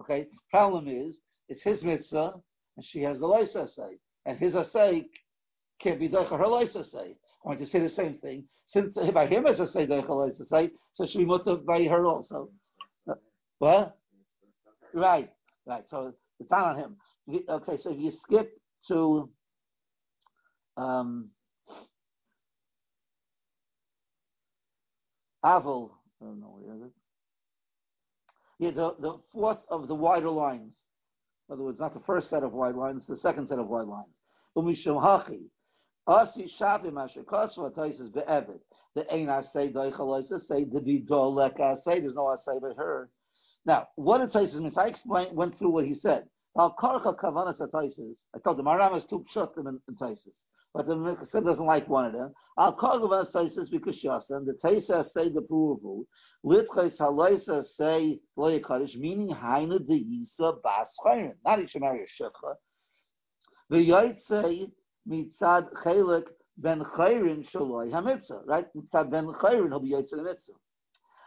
Okay? 0.00 0.26
Problem 0.50 0.86
is, 0.86 1.18
it's 1.48 1.62
his 1.62 1.82
mitzvah, 1.82 2.34
and 2.76 2.86
she 2.86 3.02
has 3.02 3.18
the 3.18 3.26
Loisa 3.26 3.68
say. 3.68 3.98
And 4.26 4.38
his 4.38 4.54
Asay 4.54 5.06
can't 5.82 5.98
be 5.98 6.08
Deicha, 6.08 6.38
her 6.38 6.44
Loisa 6.44 6.88
say. 6.88 7.16
I 7.44 7.48
want 7.48 7.58
to 7.58 7.66
say 7.66 7.80
the 7.80 7.90
same 7.90 8.18
thing. 8.18 8.44
Since 8.68 8.96
by 9.12 9.26
him 9.26 9.46
as 9.46 9.58
a 9.58 9.66
say 9.66 9.86
Deicha 9.86 10.06
Loisa 10.06 10.46
say, 10.48 10.70
so 10.94 11.06
she 11.06 11.24
must 11.24 11.48
have 11.48 11.66
by 11.66 11.82
her 11.84 12.06
also. 12.06 12.50
What? 13.58 13.96
Right, 14.94 15.30
right. 15.66 15.84
So 15.88 16.14
it's 16.38 16.50
not 16.50 16.64
on 16.64 16.76
him. 16.76 16.96
Okay, 17.48 17.76
so 17.76 17.90
if 17.92 17.98
you 17.98 18.10
skip 18.22 18.50
to 18.88 19.30
um, 20.76 21.30
Aval, 25.44 25.90
I 26.20 26.24
don't 26.24 26.40
know 26.40 26.58
where 26.58 26.76
is 26.76 26.82
it. 26.82 26.90
Yeah, 28.58 28.70
the, 28.72 28.94
the 29.00 29.18
fourth 29.32 29.58
of 29.68 29.88
the 29.88 29.94
wider 29.94 30.28
lines. 30.28 30.74
In 31.48 31.54
other 31.54 31.64
words, 31.64 31.80
not 31.80 31.94
the 31.94 32.00
first 32.00 32.30
set 32.30 32.42
of 32.42 32.52
wide 32.52 32.74
lines, 32.74 33.06
the 33.06 33.16
second 33.16 33.48
set 33.48 33.58
of 33.58 33.68
wide 33.68 33.86
lines. 33.86 34.14
Umishum 34.56 35.02
hachi. 35.02 35.44
Asi 36.06 36.50
shabim 36.60 37.02
asher 37.02 37.22
kosva 37.22 37.74
be'evid. 37.74 38.60
The 38.94 39.10
ein 39.12 39.26
asay 39.26 39.72
doichaloisa 39.72 40.40
say 40.40 40.64
the 40.64 40.80
bidol 40.80 41.34
lek 41.34 41.56
asay. 41.58 42.00
There's 42.00 42.14
no 42.14 42.24
asay 42.24 42.60
but 42.60 42.76
her. 42.76 43.08
Now, 43.66 43.88
what 43.96 44.20
it 44.20 44.32
says 44.32 44.54
is, 44.54 44.78
I 44.78 44.86
explained, 44.86 45.36
went 45.36 45.56
through 45.58 45.70
what 45.70 45.86
he 45.86 45.94
said. 45.94 46.24
Al 46.58 46.74
karcha 46.78 47.16
kavanas. 47.16 47.60
I 47.60 48.38
told 48.38 48.58
him, 48.58 48.66
Aram 48.66 48.94
is 48.96 49.04
two 49.04 49.24
pshutim 49.34 49.68
in, 49.68 49.80
taisis. 49.96 50.34
But 50.72 50.86
the 50.86 50.94
Mekassim 50.94 51.44
doesn't 51.44 51.66
like 51.66 51.88
one 51.88 52.06
of 52.06 52.12
them. 52.12 52.32
Al 52.58 52.76
karcha 52.76 53.02
kavanas 53.02 53.32
taisis 53.32 53.70
because 53.70 54.00
shasam. 54.02 54.46
The 54.46 54.58
taisa 54.64 55.04
say 55.10 55.28
the 55.28 55.42
pruvu. 55.42 56.06
Litchais 56.44 56.98
halaisa 56.98 57.64
say 57.76 58.20
loyakadish, 58.38 58.96
meaning 58.96 59.28
haina 59.28 59.78
de 59.86 60.04
yisa 60.04 60.60
bas 60.62 60.88
chayrin. 61.04 61.34
Not 61.44 61.58
ishamari 61.58 62.04
shekha. 62.20 62.54
The 63.68 64.16
say 64.26 64.72
mitzad 65.08 65.72
chelik 65.84 66.24
ben 66.56 66.80
chayrin 66.96 67.48
shaloi 67.50 67.92
hamitzah. 67.92 68.46
Right? 68.46 68.66
Mitzad 68.74 69.10
ben 69.10 69.26
chayrin, 69.26 69.68
he'll 69.68 69.80
be 69.80 69.90
yaitza 69.90 70.12
the 70.12 70.36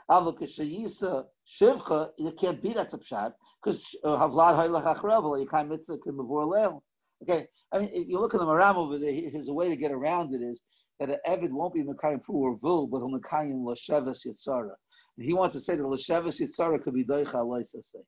mitzvah. 0.10 0.36
Avakashayisa 0.36 1.26
Shivcha, 1.62 2.10
you 2.18 2.32
can't 2.40 2.62
be 2.62 2.74
that 2.74 2.92
pshat 2.92 3.34
because 3.64 3.82
uh, 4.04 4.10
Havlad 4.10 4.58
Haylach 4.58 5.00
Achravel, 5.00 5.40
you 5.40 5.48
can't 5.48 5.70
mitzvah 5.70 5.98
before 6.06 6.46
leil. 6.46 6.82
Okay, 7.22 7.48
I 7.72 7.80
mean, 7.80 8.10
you 8.10 8.20
look 8.20 8.34
at 8.34 8.40
the 8.40 8.46
Maram 8.46 8.76
over 8.76 9.00
there, 9.00 9.14
his 9.14 9.50
way 9.50 9.70
to 9.70 9.78
get 9.78 9.92
around 9.92 10.34
it 10.34 10.44
is 10.44 10.60
that 11.00 11.10
an 11.10 11.18
Evid 11.28 11.52
won't 11.52 11.74
be 11.74 11.84
Mekayim 11.84 12.24
Fu 12.26 12.34
or 12.34 12.58
Vul, 12.58 12.88
but 12.88 12.98
he'll 12.98 13.20
Mekayim 13.20 13.64
Lasheves 13.64 14.20
Yitzara. 14.28 14.72
And 15.18 15.26
he 15.26 15.34
wants 15.34 15.56
to 15.56 15.62
say 15.62 15.76
that 15.76 15.84
Lasheves 15.84 16.42
Yitzara 16.42 16.84
could 16.84 16.94
be 16.94 17.06
Doicha 17.06 17.34
Leisa 17.34 17.82
say. 17.92 18.00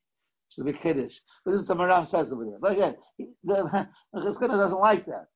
It's 0.57 0.69
a 0.69 0.73
Kiddush. 0.73 1.13
This 1.45 1.55
is 1.55 1.65
the 1.65 1.75
Maram 1.75 2.09
says 2.09 2.31
over 2.31 2.45
there. 2.45 2.59
But 2.61 2.73
again, 2.73 2.95
the 3.43 3.87
Chizkana 4.15 4.57
doesn't 4.57 4.79
like 4.79 5.05
that. 5.07 5.27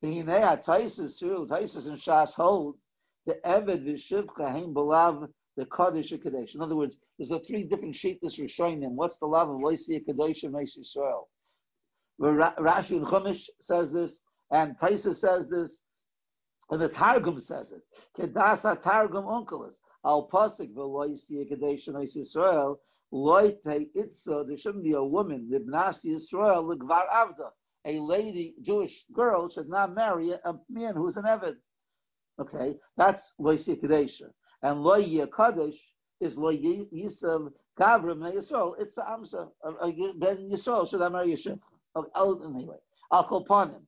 The 0.00 0.08
Hinei 0.08 0.64
Taisus 0.64 1.22
Taisus 1.22 1.86
and 1.86 2.00
Shas 2.00 2.32
hold 2.34 2.76
the 3.26 3.34
Evid 3.44 3.84
V'Shivcha 3.86 4.50
Haim 4.50 4.74
Belav 4.74 5.28
the 5.56 5.66
Kaddish 5.66 6.10
Kadesh. 6.22 6.54
In 6.54 6.60
other 6.60 6.76
words, 6.76 6.96
there's 7.18 7.30
a 7.30 7.40
three 7.40 7.64
different 7.64 7.96
shittas 7.96 8.38
we're 8.38 8.48
showing 8.48 8.80
them. 8.80 8.96
What's 8.96 9.16
the 9.18 9.26
love 9.26 9.50
of 9.50 9.56
Loisia 9.56 10.04
Kadesh 10.04 10.42
and 10.44 10.54
Yisrael? 10.54 11.24
Rashi 12.20 12.96
and 12.96 13.06
Chumash 13.06 13.42
says 13.60 13.92
this, 13.92 14.18
and 14.50 14.76
Taisa 14.78 15.14
says 15.14 15.48
this, 15.50 15.80
and 16.70 16.80
the 16.80 16.88
Targum 16.88 17.38
says 17.38 17.70
it. 17.70 17.82
Kedasa 18.18 18.82
Targum 18.82 19.24
Unkelis. 19.24 19.72
Al 20.04 20.28
Pasik 20.32 20.74
Veloisia 20.74 21.48
Kadesh 21.48 21.86
and 21.86 21.96
Yisrael. 21.96 22.78
Loite 23.12 23.88
Itza, 23.94 24.44
there 24.46 24.56
shouldn't 24.56 24.84
be 24.84 24.92
a 24.94 25.04
woman, 25.04 25.50
Libnasi 25.52 26.06
Yisrael, 26.06 26.64
Ligvar 26.64 27.04
Avda. 27.12 27.50
A 27.84 27.98
lady, 28.00 28.54
Jewish 28.62 29.04
girl, 29.12 29.50
should 29.50 29.68
not 29.68 29.94
marry 29.94 30.30
a 30.30 30.54
man 30.70 30.94
who's 30.94 31.16
an 31.16 31.24
Evid. 31.24 31.56
Okay, 32.40 32.76
that's 32.96 33.34
Loisia 33.38 33.78
Kadesh 33.78 34.22
and 34.62 34.82
lo 34.82 35.00
Kadosh 35.26 35.78
is 36.20 36.36
lo 36.36 36.52
yisav 36.52 37.52
kavrim 37.78 38.20
Yisrael. 38.32 38.74
It's 38.78 38.94
the 38.94 39.02
amsa 39.02 39.48
ben 40.18 40.50
Yisrael 40.50 40.88
should 40.88 41.00
amar 41.00 41.24
Yisrael. 41.24 41.58
Anyway, 41.96 42.76
I'll 43.10 43.24
call 43.24 43.42
upon 43.42 43.70
him. 43.70 43.86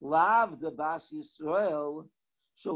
Lav 0.00 0.60
the 0.60 0.70
bas 0.70 1.12
Yisrael. 1.12 2.06
It's 2.58 2.66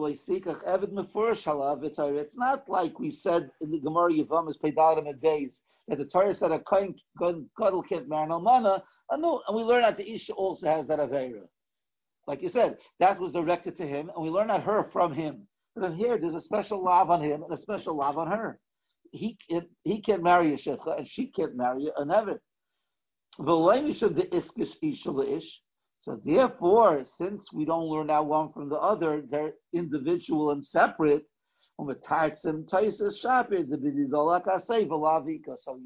not 2.36 2.68
like 2.68 2.98
we 2.98 3.10
said 3.22 3.50
in 3.62 3.70
the 3.70 3.80
Gemara 3.80 4.12
Yavamas 4.12 4.60
Pedalim 4.62 5.20
days 5.22 5.52
that 5.88 5.98
the 5.98 6.04
Torah 6.04 6.34
said 6.34 6.52
a 6.52 6.60
kohen 6.60 6.94
gadol 7.18 7.82
can't 7.82 8.08
marry 8.08 8.24
an 8.24 8.30
almana. 8.30 8.82
And 9.10 9.24
uh, 9.24 9.28
no, 9.28 9.42
and 9.48 9.56
we 9.56 9.62
learn 9.62 9.82
that 9.82 9.96
the 9.96 10.08
Isha 10.08 10.34
also 10.34 10.66
has 10.66 10.86
that 10.86 10.98
avera. 10.98 11.48
Like 12.26 12.42
you 12.42 12.50
said, 12.50 12.76
that 13.00 13.18
was 13.18 13.32
directed 13.32 13.76
to 13.78 13.86
him, 13.86 14.10
and 14.14 14.22
we 14.22 14.30
learn 14.30 14.48
that 14.48 14.62
her 14.62 14.88
from 14.92 15.14
him. 15.14 15.46
But 15.76 15.94
here, 15.94 16.18
there's 16.18 16.34
a 16.34 16.40
special 16.40 16.84
love 16.84 17.10
on 17.10 17.22
him 17.22 17.42
and 17.42 17.52
a 17.52 17.60
special 17.60 17.96
love 17.96 18.18
on 18.18 18.30
her. 18.30 18.58
He 19.12 19.36
can, 19.48 19.66
he 19.84 20.02
can't 20.02 20.22
marry 20.22 20.54
a 20.54 20.58
shechha 20.58 20.98
and 20.98 21.08
she 21.08 21.26
can't 21.26 21.56
marry 21.56 21.90
a 21.96 22.04
nevet. 22.04 22.40
So 26.02 26.20
therefore, 26.24 27.04
since 27.16 27.52
we 27.52 27.64
don't 27.64 27.86
learn 27.86 28.08
that 28.08 28.26
one 28.26 28.52
from 28.52 28.68
the 28.68 28.76
other, 28.76 29.22
they're 29.30 29.54
individual 29.72 30.50
and 30.50 30.62
separate. 30.64 31.24
So 31.78 31.86
you 31.86 31.94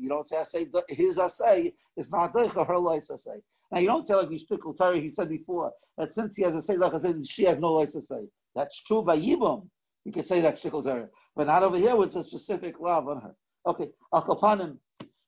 don't 0.09 0.29
say 0.29 0.45
his 0.89 1.17
Asay 1.17 1.73
is 1.97 2.11
not 2.11 2.33
Deicha, 2.33 2.67
her 2.67 2.79
lice 2.79 3.09
Asay. 3.11 3.41
Now 3.71 3.79
you 3.79 3.87
don't 3.87 4.05
tell 4.07 4.19
like 4.19 4.31
Yishtikul 4.31 4.77
Torah, 4.77 4.99
he 4.99 5.13
said 5.15 5.29
before, 5.29 5.73
that 5.99 6.13
since 6.15 6.35
he 6.37 6.43
has 6.43 6.55
a 6.55 6.63
say 6.63 6.77
like 6.77 6.95
I 6.95 7.01
said, 7.01 7.25
she 7.29 7.45
has 7.45 7.59
no 7.59 7.75
lice 7.75 7.95
Asay. 7.95 8.29
That's 8.55 8.79
true 8.87 9.03
by 9.03 9.19
Yibum. 9.19 9.67
You 10.05 10.13
can 10.13 10.27
say 10.27 10.41
that 10.41 10.63
Shtikul 10.63 10.85
Torah. 10.85 11.09
But 11.37 11.47
not 11.47 11.63
over 11.63 11.77
here 11.77 11.97
with 11.97 12.15
a 12.17 12.25
specific 12.25 12.79
love 12.81 13.09
on 13.09 13.21
her. 13.21 13.35
Okay, 13.67 13.91
Akapanim. 14.13 14.77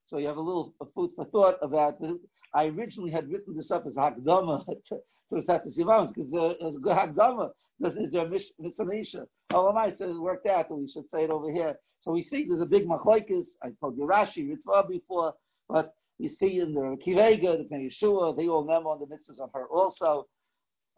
So 0.06 0.18
you 0.18 0.28
have 0.28 0.36
a 0.36 0.40
little 0.40 0.74
food 0.94 1.10
for 1.16 1.24
thought 1.26 1.56
about 1.62 2.00
this. 2.00 2.12
I 2.54 2.66
originally 2.66 3.10
had 3.10 3.28
written 3.28 3.56
this 3.56 3.70
up 3.70 3.86
as 3.86 3.96
Hakdama 3.96 4.64
to 4.88 5.42
Satis 5.42 5.76
Yavams 5.76 6.14
because 6.14 6.32
uh, 6.32 6.54
it's 6.60 6.76
good 6.78 6.96
Hakdama. 6.96 7.50
This 7.80 7.94
is 7.94 8.12
their 8.12 8.26
Mitzanisha. 8.26 9.26
Oh, 9.50 9.72
my, 9.72 9.92
so 9.94 10.08
it 10.08 10.20
worked 10.20 10.46
out, 10.46 10.70
and 10.70 10.80
we 10.80 10.88
should 10.88 11.10
say 11.10 11.24
it 11.24 11.30
over 11.30 11.50
here. 11.52 11.76
So 12.02 12.12
we 12.12 12.24
see 12.30 12.46
there's 12.48 12.62
a 12.62 12.66
big 12.66 12.86
machlokes. 12.86 13.46
I 13.62 13.70
told 13.80 13.96
you 13.96 14.04
Rashi, 14.04 14.48
Ritva 14.48 14.88
before, 14.88 15.34
but 15.68 15.94
we 16.18 16.28
see 16.28 16.60
in 16.60 16.72
the 16.72 16.96
Kivega, 17.04 17.68
the 17.68 17.74
Yeshua, 17.74 18.36
they 18.36 18.48
all 18.48 18.64
memo 18.64 18.90
on 18.90 19.00
the 19.00 19.06
mitzvahs 19.06 19.40
of 19.40 19.50
her 19.52 19.66
also. 19.66 20.26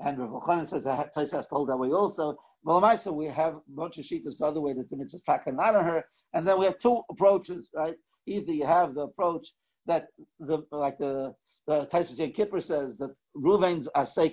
And 0.00 0.18
Rav 0.18 0.42
Chanan 0.42 0.70
says 0.70 0.84
that 0.84 1.14
Taisas 1.14 1.48
told 1.48 1.68
that 1.68 1.76
way 1.76 1.90
also. 1.90 2.38
Well, 2.64 3.00
so 3.02 3.12
we 3.12 3.26
have 3.26 3.54
a 3.54 3.60
bunch 3.68 3.98
of 3.98 4.04
sheets 4.04 4.36
the 4.38 4.46
other 4.46 4.60
way 4.60 4.72
that 4.74 4.90
the 4.90 4.96
mitzvahs 4.96 5.24
taka 5.24 5.52
not 5.52 5.74
on 5.74 5.84
her, 5.84 6.04
and 6.34 6.46
then 6.46 6.58
we 6.58 6.66
have 6.66 6.78
two 6.80 7.02
approaches, 7.10 7.68
right? 7.74 7.94
Either 8.26 8.52
you 8.52 8.66
have 8.66 8.94
the 8.94 9.02
approach 9.02 9.46
that 9.86 10.08
the 10.40 10.64
like 10.70 10.98
the 10.98 11.34
the 11.66 11.86
Taisus 11.92 12.18
Yen 12.18 12.32
Kippur 12.32 12.60
says 12.60 12.94
that 12.98 13.14
Ruvain's 13.36 13.88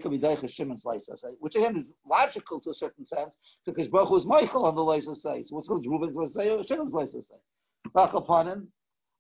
be 0.10 0.20
deicha 0.20 0.50
Shimon's 0.50 0.86
leis 0.86 1.04
asay, 1.10 1.34
which 1.40 1.56
again 1.56 1.78
is 1.78 1.94
logical 2.10 2.62
to 2.62 2.70
a 2.70 2.74
certain 2.74 3.06
sense 3.06 3.36
because 3.66 3.88
Baruch 3.90 4.10
was 4.10 4.26
Michael 4.26 4.66
on 4.66 4.76
the 4.76 4.82
leis 4.82 5.06
asay. 5.06 5.46
So 5.46 5.56
what's 5.56 5.68
called 5.68 5.86
Ruvain's 5.86 6.16
asay 6.16 6.58
or 6.58 6.64
Shimon's 6.64 6.94
leis 6.94 7.14
asay? 7.14 7.94
Back 7.94 8.14
upon 8.14 8.48
him, 8.48 8.68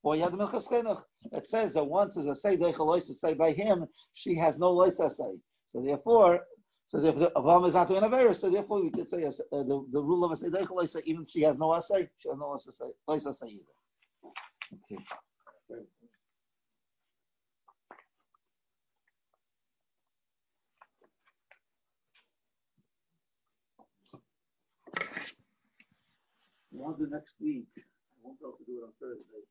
or 0.04 0.16
the 0.16 0.24
Minchas 0.24 0.68
Chinuch. 0.68 1.04
It 1.32 1.46
says 1.50 1.74
that 1.74 1.86
once 1.86 2.16
is 2.16 2.26
asay 2.26 2.58
deicha 2.58 2.80
leis 2.80 3.12
asay 3.12 3.38
by 3.38 3.52
him, 3.52 3.86
she 4.14 4.38
has 4.38 4.58
no 4.58 4.72
leis 4.72 4.98
asay. 5.00 5.38
So 5.76 5.82
therefore. 5.82 6.40
So 6.88 7.04
if 7.04 7.16
the 7.16 7.32
Avam 7.36 7.68
is 7.68 7.74
not 7.74 7.90
doing 7.90 8.04
a 8.04 8.08
virus, 8.10 8.40
so 8.40 8.50
therefore 8.50 8.82
we 8.82 8.92
could 8.92 9.10
say 9.10 9.26
uh, 9.26 9.32
the, 9.52 9.86
the 9.92 10.02
rule 10.02 10.24
of 10.24 10.32
a 10.32 10.36
Sedech 10.36 10.68
even 11.04 11.24
if 11.24 11.30
she 11.30 11.42
has 11.42 11.58
no 11.58 11.70
asay, 11.70 12.08
she 12.20 12.30
has 12.30 12.38
no 12.38 12.56
asay 12.56 13.50
either. 13.50 13.64
Okay. 14.74 15.04
We'll 26.72 26.96
the 26.96 27.08
next 27.08 27.34
week. 27.42 27.66
I 27.78 27.82
won't 28.24 28.40
be 28.40 28.46
able 28.46 28.58
to 28.58 28.64
do 28.66 28.78
it 28.80 28.84
on 28.86 28.94
Thursday. 29.02 29.44